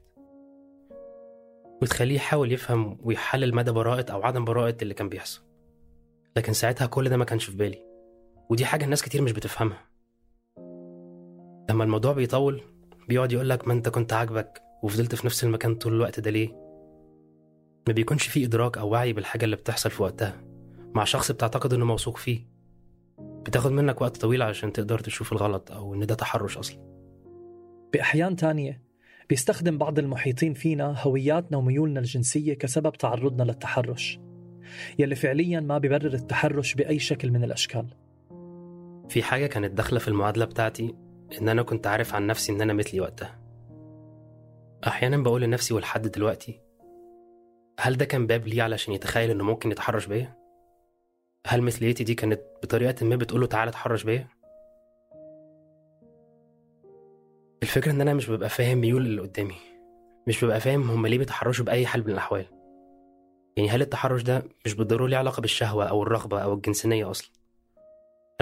وتخليه 1.82 2.15
يحاول 2.15 2.51
يفهم 2.51 2.98
ويحلل 3.03 3.55
مدى 3.55 3.72
براءة 3.72 4.12
أو 4.12 4.24
عدم 4.24 4.46
براءة 4.46 4.77
اللي 4.82 4.94
كان 4.94 5.10
بيحصل. 5.10 5.45
لكن 6.38 6.54
ساعتها 6.54 6.88
كل 6.88 7.10
ده 7.10 7.18
ما 7.18 7.25
كانش 7.25 7.46
في 7.46 7.58
بالي. 7.58 7.86
ودي 8.50 8.65
حاجة 8.65 8.86
الناس 8.86 9.01
كتير 9.01 9.22
مش 9.22 9.32
بتفهمها. 9.32 9.86
لما 11.70 11.84
الموضوع 11.84 12.13
بيطول 12.13 12.62
بيقعد 13.08 13.32
يقولك 13.32 13.68
ما 13.68 13.74
انت 13.74 13.89
كنت 13.89 14.13
عاجبك 14.13 14.62
وفضلت 14.84 15.15
في 15.15 15.25
نفس 15.25 15.44
المكان 15.44 15.75
طول 15.75 15.94
الوقت 15.94 16.20
ده 16.20 16.32
ليه؟ 16.32 16.50
ما 17.88 17.94
بيكونش 17.94 18.27
فيه 18.27 18.46
إدراك 18.46 18.77
أو 18.77 18.89
وعي 18.89 19.13
بالحاجة 19.13 19.46
اللي 19.46 19.56
بتحصل 19.56 19.92
في 19.92 20.04
وقتها. 20.04 20.42
مع 20.96 21.04
شخص 21.04 21.32
بتعتقد 21.32 21.74
إنه 21.74 21.86
موثوق 21.86 22.18
فيه. 22.18 22.48
بتاخد 23.20 23.72
منك 23.72 24.01
وقت 24.01 24.18
طويل 24.18 24.42
عشان 24.42 24.74
تقدر 24.74 25.00
تشوف 25.00 25.32
الغلط 25.32 25.72
أو 25.72 25.94
إن 25.94 26.06
ده 26.06 26.15
تحرش 26.15 26.58
أصلا. 26.58 26.77
بأحيان 27.94 28.36
تانية 28.36 28.82
بيستخدم 29.30 29.77
بعض 29.77 30.00
المحيطين 30.00 30.54
فينا 30.54 30.96
هوياتنا 31.01 31.58
وميولنا 31.58 32.00
الجنسية 32.00 32.54
كسبب 32.54 32.94
تعرضنا 32.94 33.44
للتحرش. 33.44 34.20
يلي 35.00 35.15
فعليا 35.15 35.60
ما 35.60 35.77
بيبرر 35.77 36.13
التحرش 36.13 36.74
بأي 36.74 37.00
شكل 37.00 37.31
من 37.31 37.43
الأشكال 37.43 37.86
في 39.10 39.24
حاجة 39.24 39.48
كانت 39.48 39.72
داخلة 39.72 40.00
في 40.00 40.07
المعادلة 40.07 40.45
بتاعتي 40.45 40.95
إن 41.41 41.50
أنا 41.50 41.63
كنت 41.63 41.88
عارف 41.88 42.15
عن 42.15 42.27
نفسي 42.27 42.51
إن 42.51 42.62
أنا 42.62 42.74
مثلي 42.74 43.00
وقتها 43.01 43.39
أحيانا 44.88 45.17
بقول 45.17 45.41
لنفسي 45.41 45.74
ولحد 45.74 46.07
دلوقتي 46.07 46.62
هل 47.79 47.98
ده 47.98 48.05
كان 48.05 48.27
باب 48.27 48.48
ليه 48.48 48.63
علشان 48.63 48.93
يتخيل 48.93 49.31
إنه 49.31 49.43
ممكن 49.43 49.72
يتحرش 49.72 50.05
بيا؟ 50.05 50.34
هل 51.48 51.62
مثليتي 51.62 52.03
دي 52.03 52.15
كانت 52.15 52.41
بطريقة 52.63 53.05
ما 53.05 53.15
بتقوله 53.15 53.48
تعالى 53.48 53.69
اتحرش 53.69 54.03
بيا؟ 54.03 54.27
الفكرة 57.63 57.91
إن 57.91 58.01
أنا 58.01 58.13
مش 58.13 58.29
ببقى 58.29 58.50
فاهم 58.50 58.77
ميول 58.77 59.05
اللي 59.05 59.22
قدامي 59.22 59.55
مش 60.27 60.43
ببقى 60.43 60.60
فاهم 60.60 60.89
هما 60.89 61.07
ليه 61.07 61.17
بيتحرشوا 61.17 61.65
بأي 61.65 61.86
حال 61.86 62.03
من 62.03 62.12
الأحوال 62.12 62.45
يعني 63.58 63.70
هل 63.70 63.82
التحرش 63.82 64.22
ده 64.22 64.44
مش 64.66 64.74
بالضرورة 64.74 65.10
ليه 65.10 65.18
علاقة 65.18 65.42
بالشهوة 65.42 65.86
أو 65.86 66.04
الرغبة 66.04 66.44
أو 66.44 66.54
الجنسانية 66.54 67.12
أصلا؟ 67.12 67.32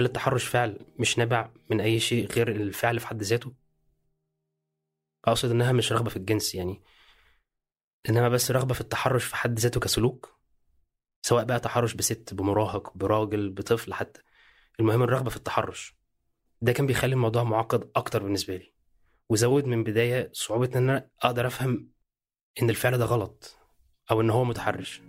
هل 0.00 0.04
التحرش 0.06 0.44
فعل 0.44 0.86
مش 0.98 1.18
نابع 1.18 1.50
من 1.70 1.80
أي 1.80 2.00
شيء 2.00 2.26
غير 2.32 2.48
الفعل 2.48 3.00
في 3.00 3.06
حد 3.06 3.22
ذاته؟ 3.22 3.52
أقصد 5.24 5.50
إنها 5.50 5.72
مش 5.72 5.92
رغبة 5.92 6.10
في 6.10 6.16
الجنس 6.16 6.54
يعني 6.54 6.82
إنما 8.08 8.28
بس 8.28 8.50
رغبة 8.50 8.74
في 8.74 8.80
التحرش 8.80 9.24
في 9.24 9.36
حد 9.36 9.58
ذاته 9.58 9.80
كسلوك 9.80 10.34
سواء 11.26 11.44
بقى 11.44 11.60
تحرش 11.60 11.94
بست 11.94 12.34
بمراهق 12.34 12.92
براجل 12.96 13.50
بطفل 13.50 13.94
حتى. 13.94 14.20
المهم 14.80 15.02
الرغبة 15.02 15.30
في 15.30 15.36
التحرش. 15.36 15.96
ده 16.62 16.72
كان 16.72 16.86
بيخلي 16.86 17.12
الموضوع 17.12 17.42
معقد 17.42 17.90
أكتر 17.96 18.22
بالنسبة 18.22 18.56
لي 18.56 18.72
وزود 19.28 19.64
من 19.64 19.84
بداية 19.84 20.30
صعوبة 20.32 20.70
إن 20.78 20.90
أنا 20.90 21.08
أقدر 21.22 21.46
أفهم 21.46 21.88
إن 22.62 22.70
الفعل 22.70 22.98
ده 22.98 23.04
غلط. 23.04 23.56
أو 24.10 24.20
إن 24.20 24.30
هو 24.30 24.44
متحرش. 24.44 25.02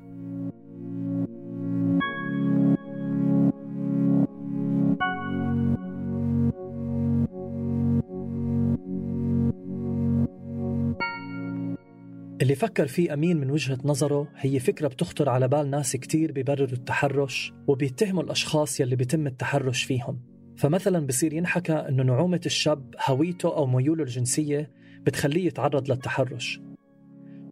اللي 12.42 12.56
فكر 12.56 12.88
فيه 12.88 13.14
أمين 13.14 13.38
من 13.38 13.52
وجهة 13.52 13.78
نظره 13.86 14.28
هي 14.36 14.60
فكرة 14.60 14.88
بتخطر 14.88 15.30
على 15.30 15.48
بال 15.48 15.70
ناس 15.70 15.96
كتير 15.96 16.32
بيبرروا 16.32 16.68
التحرش 16.68 17.54
وبيتهموا 17.68 18.24
الأشخاص 18.24 18.80
يلي 18.80 18.96
بيتم 18.96 19.28
التحرش 19.28 19.84
فيهم. 19.84 20.20
فمثلا 20.58 21.08
بصير 21.08 21.34
ينحكى 21.34 21.74
أنه 21.74 22.04
نعومة 22.04 22.42
الشاب 22.46 22.96
هويته 23.06 23.56
أو 23.56 23.66
ميوله 23.66 24.04
الجنسية 24.04 24.72
بتخليه 25.06 25.48
يتعرض 25.48 25.92
للتحرش. 25.92 26.62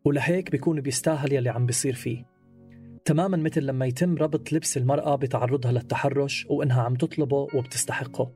ولهيك 0.06 0.52
بيكون 0.52 0.82
بيستاهل 0.82 1.34
يلي 1.34 1.50
عم 1.50 1.66
بيصير 1.66 1.94
فيه. 1.94 2.26
تماما 3.06 3.38
مثل 3.38 3.62
لما 3.62 3.86
يتم 3.86 4.16
ربط 4.16 4.54
لبس 4.54 4.78
المرأة 4.78 5.16
بتعرضها 5.16 5.72
للتحرش 5.72 6.48
وإنها 6.50 6.82
عم 6.82 6.96
تطلبه 6.96 7.48
وبتستحقه. 7.56 8.32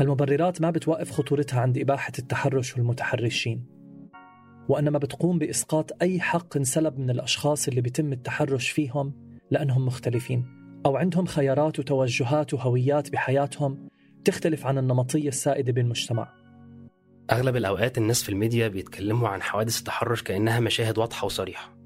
المبررات 0.00 0.60
ما 0.60 0.70
بتوقف 0.70 1.10
خطورتها 1.10 1.60
عند 1.60 1.78
إباحة 1.78 2.12
التحرش 2.18 2.76
والمتحرشين. 2.76 3.66
وإنما 4.68 4.98
بتقوم 4.98 5.38
بإسقاط 5.38 6.02
أي 6.02 6.20
حق 6.20 6.56
انسلب 6.56 6.98
من 6.98 7.10
الأشخاص 7.10 7.68
اللي 7.68 7.80
بيتم 7.80 8.12
التحرش 8.12 8.70
فيهم 8.70 9.12
لأنهم 9.50 9.86
مختلفين. 9.86 10.46
أو 10.86 10.96
عندهم 10.96 11.26
خيارات 11.26 11.78
وتوجهات 11.78 12.54
وهويات 12.54 13.12
بحياتهم 13.12 13.88
تختلف 14.24 14.66
عن 14.66 14.78
النمطية 14.78 15.28
السائدة 15.28 15.72
بالمجتمع. 15.72 16.32
أغلب 17.30 17.56
الأوقات 17.56 17.98
الناس 17.98 18.22
في 18.22 18.28
الميديا 18.28 18.68
بيتكلموا 18.68 19.28
عن 19.28 19.42
حوادث 19.42 19.78
التحرش 19.78 20.22
كأنها 20.22 20.60
مشاهد 20.60 20.98
واضحة 20.98 21.24
وصريحة. 21.26 21.76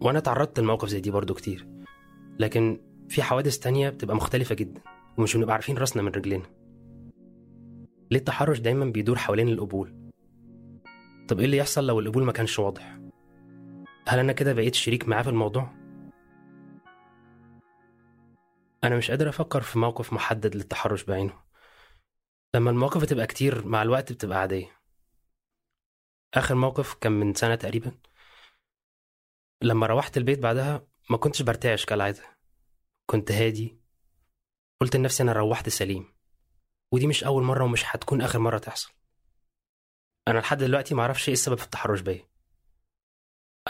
وأنا 0.00 0.20
تعرضت 0.20 0.60
لمواقف 0.60 0.88
زي 0.88 1.00
دي 1.00 1.10
برضو 1.10 1.34
كتير. 1.34 1.66
لكن 2.38 2.80
في 3.08 3.22
حوادث 3.22 3.58
تانية 3.58 3.90
بتبقى 3.90 4.16
مختلفة 4.16 4.54
جدا 4.54 4.80
ومش 5.18 5.36
بنبقى 5.36 5.52
عارفين 5.54 5.78
راسنا 5.78 6.02
من 6.02 6.08
رجلنا 6.08 6.44
ليه 8.10 8.18
التحرش 8.18 8.58
دايما 8.58 8.84
بيدور 8.84 9.18
حوالين 9.18 9.48
القبول؟ 9.48 10.10
طب 11.28 11.38
إيه 11.38 11.44
اللي 11.44 11.56
يحصل 11.56 11.86
لو 11.86 12.00
القبول 12.00 12.24
ما 12.24 12.32
كانش 12.32 12.58
واضح؟ 12.58 12.98
هل 14.08 14.18
أنا 14.18 14.32
كده 14.32 14.52
بقيت 14.52 14.74
شريك 14.74 15.08
معاه 15.08 15.22
في 15.22 15.30
الموضوع؟ 15.30 15.70
أنا 18.84 18.96
مش 18.96 19.10
قادر 19.10 19.28
أفكر 19.28 19.60
في 19.60 19.78
موقف 19.78 20.12
محدد 20.12 20.56
للتحرش 20.56 21.04
بعينه. 21.04 21.49
لما 22.54 22.70
المواقف 22.70 23.02
بتبقى 23.02 23.26
كتير 23.26 23.66
مع 23.66 23.82
الوقت 23.82 24.12
بتبقى 24.12 24.38
عادية. 24.38 24.80
آخر 26.34 26.54
موقف 26.54 26.94
كان 26.94 27.12
من 27.12 27.34
سنة 27.34 27.54
تقريبا. 27.54 27.98
لما 29.62 29.86
روحت 29.86 30.16
البيت 30.16 30.38
بعدها 30.38 30.86
ما 31.10 31.16
كنتش 31.16 31.42
برتعش 31.42 31.84
كالعادة. 31.84 32.38
كنت 33.06 33.32
هادي. 33.32 33.80
قلت 34.80 34.96
لنفسي 34.96 35.22
أنا 35.22 35.32
روحت 35.32 35.68
سليم. 35.68 36.14
ودي 36.92 37.06
مش 37.06 37.24
أول 37.24 37.42
مرة 37.42 37.64
ومش 37.64 37.82
هتكون 37.86 38.22
آخر 38.22 38.38
مرة 38.38 38.58
تحصل. 38.58 38.92
أنا 40.28 40.38
لحد 40.38 40.58
دلوقتي 40.58 40.94
معرفش 40.94 41.28
إيه 41.28 41.34
السبب 41.34 41.58
في 41.58 41.64
التحرش 41.64 42.00
بيا. 42.00 42.28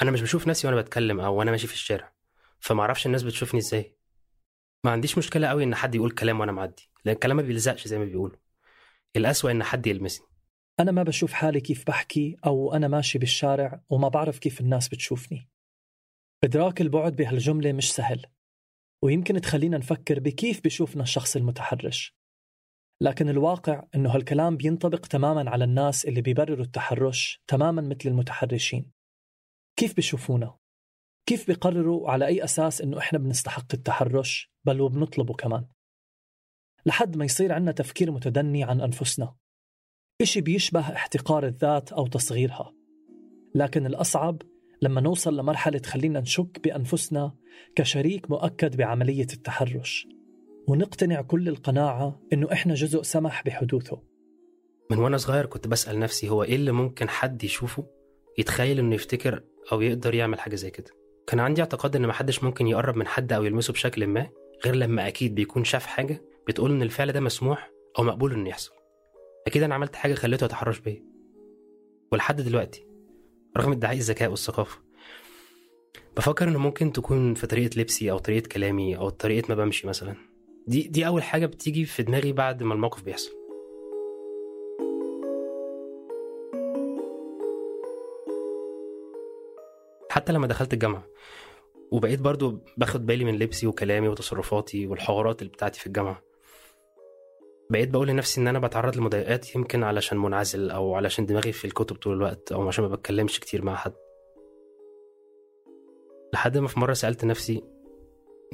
أنا 0.03 0.11
مش 0.11 0.23
بشوف 0.23 0.47
نفسي 0.47 0.67
وأنا 0.67 0.81
بتكلم 0.81 1.21
أو 1.21 1.35
وأنا 1.35 1.51
ماشي 1.51 1.67
في 1.67 1.75
الشارع. 1.75 2.13
فمعرفش 2.61 3.07
الناس 3.07 3.23
بتشوفني 3.23 3.61
إزاي. 3.61 3.97
ما 4.85 4.91
عنديش 4.91 5.19
مشكلة 5.19 5.49
قوي 5.49 5.65
إن 5.65 5.75
حد 5.75 5.95
يقول 5.95 6.11
كلام 6.11 6.41
وأنا 6.41 6.53
معدي. 6.53 6.91
لأن 7.05 7.15
الكلام 7.15 7.37
ما 7.37 7.43
بيلزقش 7.43 7.89
زي 7.89 7.99
ما 7.99 8.05
بيقولوا. 8.05 8.37
الأسوأ 9.17 9.51
إن 9.51 9.63
حد 9.63 9.87
يلمسني. 9.87 10.27
أنا 10.81 10.93
ما 10.93 11.03
بشوف 11.03 11.33
حالي 11.33 11.61
كيف 11.61 11.87
بحكي 11.87 12.37
أو 12.47 12.75
أنا 12.75 12.89
ماشي 12.89 13.19
بالشارع 13.19 13.83
وما 13.91 14.09
بعرف 14.09 14.39
كيف 14.39 14.61
الناس 14.61 14.89
بتشوفني. 14.89 15.49
إدراك 16.45 16.81
البعد 16.81 17.17
بهالجملة 17.17 17.73
مش 17.73 17.93
سهل 17.93 18.27
ويمكن 19.05 19.41
تخلينا 19.41 19.79
نفكر 19.79 20.21
بكيف 20.21 20.65
بشوفنا 20.65 21.03
الشخص 21.03 21.37
المتحرش. 21.37 22.17
لكن 23.03 23.29
الواقع 23.29 23.85
إنه 23.95 24.15
هالكلام 24.15 24.57
بينطبق 24.57 25.07
تماما 25.07 25.51
على 25.51 25.65
الناس 25.65 26.07
اللي 26.07 26.23
بيبرروا 26.23 26.65
التحرش 26.65 27.43
تماما 27.47 27.83
مثل 27.83 28.09
المتحرشين. 28.09 28.91
كيف 29.77 29.97
بيشوفونا؟ 29.97 30.57
كيف 31.27 31.47
بيقرروا 31.47 32.11
على 32.11 32.27
أي 32.27 32.45
أساس 32.45 32.81
إنه 32.81 32.99
إحنا 32.99 33.19
بنستحق 33.19 33.75
التحرش 33.75 34.53
بل 34.67 34.81
وبنطلبه 34.81 35.35
كمان؟ 35.35 35.69
لحد 36.87 37.17
ما 37.17 37.25
يصير 37.25 37.53
عنا 37.53 37.73
تفكير 37.73 38.11
متدني 38.11 38.65
عن 38.65 38.81
أنفسنا. 38.81 39.35
إشي 40.21 40.41
بيشبه 40.41 40.81
احتقار 40.81 41.47
الذات 41.47 41.93
أو 41.93 42.07
تصغيرها. 42.07 42.75
لكن 43.55 43.87
الأصعب 43.87 44.43
لما 44.83 45.01
نوصل 45.01 45.37
لمرحلة 45.37 45.79
تخلينا 45.79 46.21
نشك 46.21 46.61
بأنفسنا 46.65 47.35
كشريك 47.77 48.31
مؤكد 48.31 48.77
بعملية 48.77 49.27
التحرش. 49.33 50.07
ونقتنع 50.69 51.23
كل 51.23 51.49
القناعة 51.49 52.21
إنه 52.33 52.53
إحنا 52.53 52.75
جزء 52.75 53.03
سمح 53.03 53.43
بحدوثه. 53.45 54.03
من 54.91 54.99
وأنا 54.99 55.17
صغير 55.17 55.47
كنت 55.47 55.69
بسأل 55.69 55.99
نفسي 55.99 56.29
هو 56.29 56.43
إيه 56.43 56.57
اللي 56.57 56.73
ممكن 56.73 57.09
حد 57.09 57.45
يشوفه 57.45 57.87
يتخيل 58.39 58.79
إنه 58.79 58.95
يفتكر 58.95 59.45
أو 59.73 59.81
يقدر 59.81 60.15
يعمل 60.15 60.41
حاجة 60.41 60.55
زي 60.55 60.71
كده. 60.71 60.91
كان 61.27 61.41
عندي 61.41 61.61
اعتقاد 61.61 61.97
إن 61.97 62.07
محدش 62.07 62.45
ممكن 62.45 62.67
يقرب 62.67 62.97
من 62.97 63.07
حد 63.07 63.33
أو 63.33 63.45
يلمسه 63.45 63.73
بشكل 63.73 64.07
ما 64.07 64.31
غير 64.65 64.75
لما 64.75 65.09
أكيد 65.09 65.35
بيكون 65.35 65.65
شاف 65.65 65.87
حاجة 65.87 66.23
بتقول 66.51 66.71
إن 66.71 66.83
الفعل 66.83 67.13
ده 67.13 67.21
مسموح 67.21 67.71
أو 67.99 68.05
مقبول 68.05 68.33
إنه 68.33 68.49
يحصل. 68.49 68.73
أكيد 69.47 69.63
أنا 69.63 69.75
عملت 69.75 69.97
حاجة 69.97 70.15
خليته 70.15 70.45
يتحرش 70.45 70.79
بيا. 70.79 71.05
ولحد 72.13 72.41
دلوقتي 72.41 72.87
رغم 73.57 73.73
ادعاء 73.73 73.97
الذكاء 73.97 74.31
والثقافة 74.31 74.79
بفكر 76.17 76.49
إنه 76.49 76.59
ممكن 76.59 76.93
تكون 76.93 77.35
في 77.35 77.47
طريقة 77.47 77.81
لبسي 77.81 78.11
أو 78.11 78.19
طريقة 78.19 78.49
كلامي 78.49 78.97
أو 78.97 79.09
طريقة 79.09 79.47
ما 79.49 79.55
بمشي 79.55 79.87
مثلا. 79.87 80.15
دي 80.67 80.83
دي 80.83 81.07
أول 81.07 81.23
حاجة 81.23 81.47
بتيجي 81.47 81.85
في 81.85 82.03
دماغي 82.03 82.33
بعد 82.33 82.63
ما 82.63 82.75
الموقف 82.75 83.03
بيحصل. 83.03 83.31
حتى 90.11 90.33
لما 90.33 90.47
دخلت 90.47 90.73
الجامعة 90.73 91.07
وبقيت 91.91 92.21
برضو 92.21 92.59
باخد 92.77 93.07
بالي 93.07 93.25
من 93.25 93.39
لبسي 93.39 93.67
وكلامي 93.67 94.09
وتصرفاتي 94.09 94.87
والحوارات 94.87 95.43
اللي 95.43 95.53
بتاعتي 95.53 95.81
في 95.81 95.87
الجامعة 95.87 96.30
بقيت 97.71 97.89
بقول 97.89 98.09
لنفسي 98.09 98.41
إن 98.41 98.49
أنا 98.49 98.59
بتعرض 98.59 98.97
لمضايقات 98.97 99.55
يمكن 99.55 99.85
علشان 99.85 100.19
منعزل 100.19 100.71
أو 100.71 100.95
علشان 100.95 101.27
دماغي 101.27 101.53
في 101.53 101.65
الكتب 101.65 101.97
طول 101.97 102.13
الوقت 102.17 102.53
أو 102.53 102.69
عشان 102.69 102.85
ما 102.85 102.95
بتكلمش 102.95 103.41
كتير 103.41 103.65
مع 103.65 103.75
حد. 103.75 103.93
لحد 106.35 106.59
ما 106.59 106.69
في 106.69 106.81
مرة 106.81 106.93
سألت 106.93 107.25
نفسي 107.25 107.63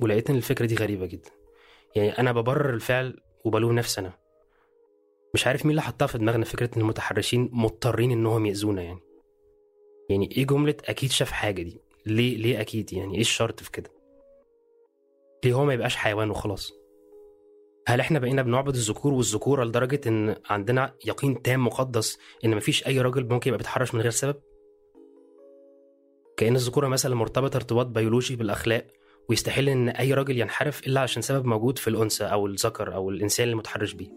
ولقيت 0.02 0.30
إن 0.30 0.36
الفكرة 0.36 0.66
دي 0.66 0.74
غريبة 0.74 1.06
جدا. 1.06 1.30
يعني 1.96 2.18
أنا 2.18 2.32
ببرر 2.32 2.70
الفعل 2.74 3.20
وبلوم 3.44 3.72
نفسي 3.72 4.00
أنا. 4.00 4.12
مش 5.34 5.46
عارف 5.46 5.64
مين 5.66 5.70
اللي 5.70 5.82
حطها 5.82 6.06
في 6.06 6.18
دماغنا 6.18 6.44
فكرة 6.44 6.70
إن 6.76 6.80
المتحرشين 6.80 7.50
مضطرين 7.52 8.10
إنهم 8.10 8.46
يأذونا 8.46 8.82
يعني. 8.82 9.00
يعني 10.10 10.30
إيه 10.36 10.46
جملة 10.46 10.76
أكيد 10.84 11.10
شاف 11.10 11.30
حاجة 11.30 11.62
دي؟ 11.62 11.80
ليه 12.06 12.36
ليه 12.36 12.60
أكيد؟ 12.60 12.92
يعني 12.92 13.14
إيه 13.14 13.20
الشرط 13.20 13.62
في 13.62 13.70
كده؟ 13.70 13.90
ليه 15.44 15.54
هو 15.54 15.64
ما 15.64 15.74
يبقاش 15.74 15.96
حيوان 15.96 16.30
وخلاص؟ 16.30 16.85
هل 17.88 18.00
إحنا 18.00 18.18
بقينا 18.18 18.42
بنعبد 18.42 18.74
الذكور 18.74 19.12
والذكوره 19.12 19.64
لدرجة 19.64 20.00
إن 20.06 20.36
عندنا 20.50 20.94
يقين 21.04 21.42
تام 21.42 21.66
مقدس 21.66 22.18
إن 22.44 22.56
مفيش 22.56 22.86
أي 22.86 23.00
راجل 23.00 23.28
ممكن 23.28 23.48
يبقى 23.48 23.58
بيتحرش 23.58 23.94
من 23.94 24.00
غير 24.00 24.10
سبب؟ 24.10 24.36
كأن 26.36 26.54
الذكوره 26.54 26.88
مثلا 26.88 27.14
مرتبطة 27.14 27.56
ارتباط 27.56 27.86
بيولوجي 27.86 28.36
بالأخلاق 28.36 28.86
ويستحيل 29.28 29.68
إن 29.68 29.88
أي 29.88 30.14
راجل 30.14 30.40
ينحرف 30.40 30.86
إلا 30.86 31.00
عشان 31.00 31.22
سبب 31.22 31.44
موجود 31.46 31.78
في 31.78 31.88
الأنثى 31.88 32.24
أو 32.24 32.46
الذكر 32.46 32.94
أو 32.94 33.10
الإنسان 33.10 33.48
المتحرش 33.48 33.92
بيه. 33.92 34.10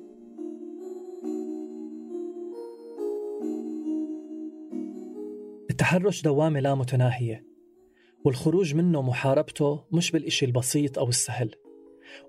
التحرش 5.70 6.22
دوامة 6.22 6.60
لا 6.60 6.76
متناهية 6.76 7.46
والخروج 8.26 8.76
منه 8.76 9.02
محاربته 9.02 9.84
مش 9.92 10.12
بالإشي 10.12 10.46
البسيط 10.46 11.00
أو 11.00 11.10
السهل. 11.10 11.56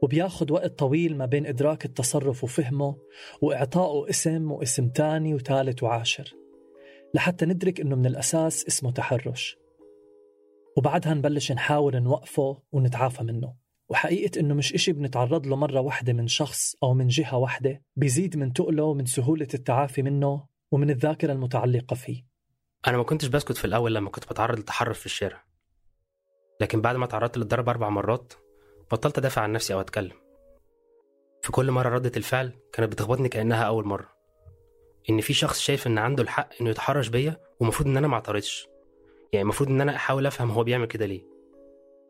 وبياخد 0.03 0.51
وقت 0.51 0.79
طويل 0.79 1.17
ما 1.17 1.27
بين 1.27 1.47
إدراك 1.47 1.85
التصرف 1.85 2.45
وفهمه 2.45 2.97
وإعطائه 3.43 4.11
اسم 4.11 4.53
واسم 4.53 4.89
تاني 4.89 5.35
وثالث 5.35 5.83
وعاشر 5.83 6.35
لحتى 7.15 7.47
ندرك 7.47 7.81
إنه 7.81 7.97
من 7.97 8.07
الأساس 8.07 8.67
اسمه 8.67 8.93
تحرش. 8.93 9.59
وبعدها 10.77 11.15
نبلش 11.15 11.53
نحاول 11.53 12.01
نوقفه 12.01 12.63
ونتعافى 12.73 13.25
منه. 13.25 13.55
وحقيقة 13.89 14.41
إنه 14.41 14.55
مش 14.55 14.75
إشي 14.75 14.93
بنتعرض 14.93 15.47
له 15.47 15.57
مرة 15.57 15.81
واحدة 15.81 16.13
من 16.13 16.29
شخص 16.29 16.75
أو 16.83 16.95
من 16.95 17.09
جهة 17.09 17.37
واحدة 17.37 17.83
بيزيد 17.97 18.37
من 18.37 18.53
تقله 18.53 18.85
ومن 18.85 19.05
سهولة 19.05 19.49
التعافي 19.55 20.03
منه 20.03 20.47
ومن 20.71 20.91
الذاكرة 20.91 21.33
المتعلقة 21.33 21.95
فيه. 21.95 22.25
أنا 22.87 22.97
ما 22.97 23.03
كنتش 23.03 23.27
بسكت 23.27 23.57
في 23.57 23.65
الأول 23.65 23.95
لما 23.95 24.11
كنت 24.11 24.25
بتعرض 24.25 24.57
للتحرش 24.57 24.99
في 24.99 25.07
الشارع. 25.07 25.45
لكن 26.61 26.81
بعد 26.81 26.97
ما 26.97 27.07
تعرضت 27.07 27.39
للضرب 27.39 27.69
أربع 27.69 27.89
مرات 27.89 28.33
بطلت 28.93 29.19
أدافع 29.19 29.43
عن 29.43 29.53
نفسي 29.53 29.75
أو 29.75 29.81
أتكلم 29.81 30.17
في 31.43 31.53
كل 31.53 31.71
مرة 31.71 31.89
ردة 31.89 32.13
الفعل 32.17 32.53
كانت 32.73 32.93
بتخبطني 32.93 33.29
كأنها 33.29 33.65
أول 33.65 33.87
مرة 33.87 34.09
إن 35.11 35.21
في 35.21 35.33
شخص 35.33 35.61
شايف 35.61 35.87
إن 35.87 35.99
عنده 35.99 36.23
الحق 36.23 36.49
إنه 36.61 36.71
يتحرش 36.71 37.09
بيا 37.09 37.41
ومفروض 37.61 37.89
إن 37.89 37.97
أنا 37.97 38.09
ما 38.09 38.15
أعترضش 38.15 38.69
يعني 39.33 39.43
المفروض 39.43 39.69
إن 39.69 39.81
أنا 39.81 39.97
أحاول 39.97 40.27
أفهم 40.27 40.51
هو 40.51 40.65
بيعمل 40.65 40.87
كده 40.87 41.07
ليه 41.07 41.23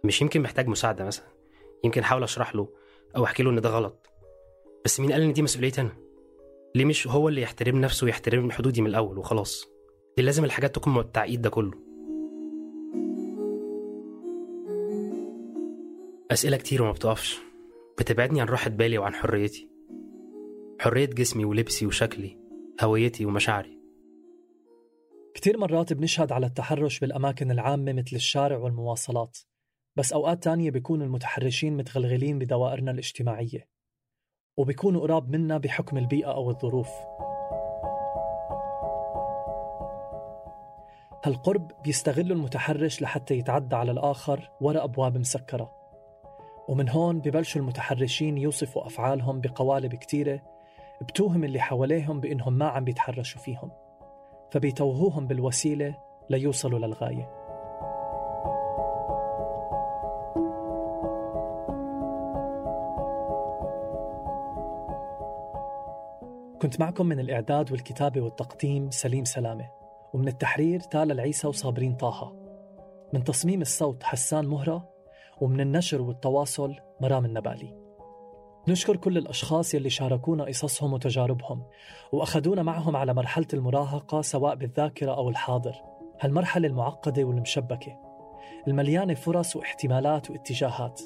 مش 0.04 0.22
يمكن 0.22 0.40
محتاج 0.42 0.68
مساعدة 0.68 1.04
مثلا 1.04 1.26
يمكن 1.84 2.00
أحاول 2.00 2.22
أشرح 2.22 2.54
له 2.54 2.68
أو 3.16 3.24
أحكي 3.24 3.42
له 3.42 3.50
إن 3.50 3.60
ده 3.60 3.68
غلط 3.68 4.06
بس 4.84 5.00
مين 5.00 5.12
قال 5.12 5.22
إن 5.22 5.32
دي 5.32 5.42
مسؤوليتي 5.42 5.80
أنا؟ 5.80 5.92
ليه 6.74 6.84
مش 6.84 7.06
هو 7.06 7.28
اللي 7.28 7.42
يحترم 7.42 7.80
نفسه 7.80 8.04
ويحترم 8.04 8.50
حدودي 8.50 8.80
من 8.82 8.86
الأول 8.86 9.18
وخلاص؟ 9.18 9.68
ليه 10.18 10.24
لازم 10.24 10.44
الحاجات 10.44 10.74
تكون 10.74 10.98
التعقيد 10.98 11.42
ده 11.42 11.50
كله؟ 11.50 11.89
أسئلة 16.32 16.56
كتير 16.56 16.82
وما 16.82 16.92
بتقفش. 16.92 17.38
بتبعدني 17.98 18.40
عن 18.40 18.46
راحة 18.46 18.70
بالي 18.70 18.98
وعن 18.98 19.14
حريتي. 19.14 19.70
حرية 20.80 21.06
جسمي 21.06 21.44
ولبسي 21.44 21.86
وشكلي 21.86 22.38
هويتي 22.82 23.26
ومشاعري. 23.26 23.78
كتير 25.34 25.58
مرات 25.58 25.92
بنشهد 25.92 26.32
على 26.32 26.46
التحرش 26.46 26.98
بالأماكن 26.98 27.50
العامة 27.50 27.92
مثل 27.92 28.16
الشارع 28.16 28.58
والمواصلات 28.58 29.38
بس 29.96 30.12
أوقات 30.12 30.42
تانية 30.42 30.70
بيكون 30.70 31.02
المتحرشين 31.02 31.76
متغلغلين 31.76 32.38
بدوائرنا 32.38 32.90
الاجتماعية 32.90 33.68
وبيكونوا 34.56 35.00
قراب 35.00 35.30
منا 35.30 35.58
بحكم 35.58 35.98
البيئة 35.98 36.34
أو 36.34 36.50
الظروف. 36.50 36.90
هالقرب 41.24 41.72
بيستغل 41.84 42.32
المتحرش 42.32 43.02
لحتى 43.02 43.34
يتعدى 43.34 43.76
على 43.76 43.90
الآخر 43.90 44.50
وراء 44.60 44.84
أبواب 44.84 45.18
مسكرة. 45.18 45.79
ومن 46.70 46.88
هون 46.88 47.20
ببلشوا 47.20 47.60
المتحرشين 47.60 48.38
يوصفوا 48.38 48.86
أفعالهم 48.86 49.40
بقوالب 49.40 49.94
كتيرة 49.94 50.42
بتوهم 51.00 51.44
اللي 51.44 51.60
حواليهم 51.60 52.20
بإنهم 52.20 52.52
ما 52.52 52.68
عم 52.68 52.84
بيتحرشوا 52.84 53.40
فيهم 53.40 53.70
فبيتوهوهم 54.50 55.26
بالوسيلة 55.26 55.94
ليوصلوا 56.30 56.78
للغاية. 56.78 57.30
كنت 66.62 66.80
معكم 66.80 67.06
من 67.06 67.20
الإعداد 67.20 67.72
والكتابة 67.72 68.20
والتقديم 68.20 68.90
سليم 68.90 69.24
سلامة 69.24 69.70
ومن 70.12 70.28
التحرير 70.28 70.80
تالا 70.80 71.12
العيسى 71.12 71.46
وصابرين 71.46 71.94
طه. 71.94 72.32
من 73.12 73.24
تصميم 73.24 73.60
الصوت 73.60 74.02
حسان 74.02 74.46
مهرة 74.46 74.99
ومن 75.40 75.60
النشر 75.60 76.02
والتواصل 76.02 76.76
مرام 77.00 77.24
النبالي. 77.24 77.80
نشكر 78.68 78.96
كل 78.96 79.18
الأشخاص 79.18 79.74
يلي 79.74 79.90
شاركونا 79.90 80.44
قصصهم 80.44 80.92
وتجاربهم 80.92 81.62
وأخذونا 82.12 82.62
معهم 82.62 82.96
على 82.96 83.14
مرحلة 83.14 83.46
المراهقة 83.54 84.20
سواء 84.20 84.54
بالذاكرة 84.54 85.12
أو 85.12 85.28
الحاضر 85.28 85.74
هالمرحلة 86.20 86.68
المعقدة 86.68 87.24
والمشبكة. 87.24 87.96
المليانة 88.68 89.14
فرص 89.14 89.56
واحتمالات 89.56 90.30
واتجاهات. 90.30 91.00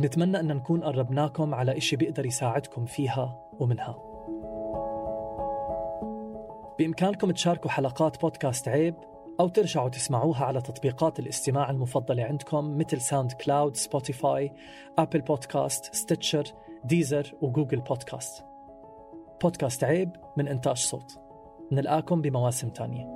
نتمنى 0.00 0.40
أن 0.40 0.46
نكون 0.46 0.84
قربناكم 0.84 1.54
على 1.54 1.76
إشي 1.76 1.96
بيقدر 1.96 2.26
يساعدكم 2.26 2.84
فيها 2.84 3.38
ومنها. 3.60 3.98
بإمكانكم 6.78 7.30
تشاركوا 7.30 7.70
حلقات 7.70 8.20
بودكاست 8.20 8.68
عيب 8.68 8.94
أو 9.40 9.48
ترجعوا 9.48 9.88
تسمعوها 9.88 10.44
على 10.44 10.60
تطبيقات 10.60 11.18
الاستماع 11.18 11.70
المفضلة 11.70 12.24
عندكم 12.24 12.78
مثل 12.78 13.00
ساوند 13.00 13.32
كلاود، 13.32 13.76
سبوتيفاي، 13.76 14.52
أبل 14.98 15.20
بودكاست، 15.20 15.94
ستيتشر، 15.94 16.44
ديزر 16.84 17.34
وجوجل 17.42 17.80
بودكاست. 17.80 18.44
بودكاست 19.42 19.84
عيب 19.84 20.10
من 20.36 20.48
إنتاج 20.48 20.76
صوت. 20.76 21.18
نلقاكم 21.72 22.20
بمواسم 22.22 22.68
تانية. 22.68 23.15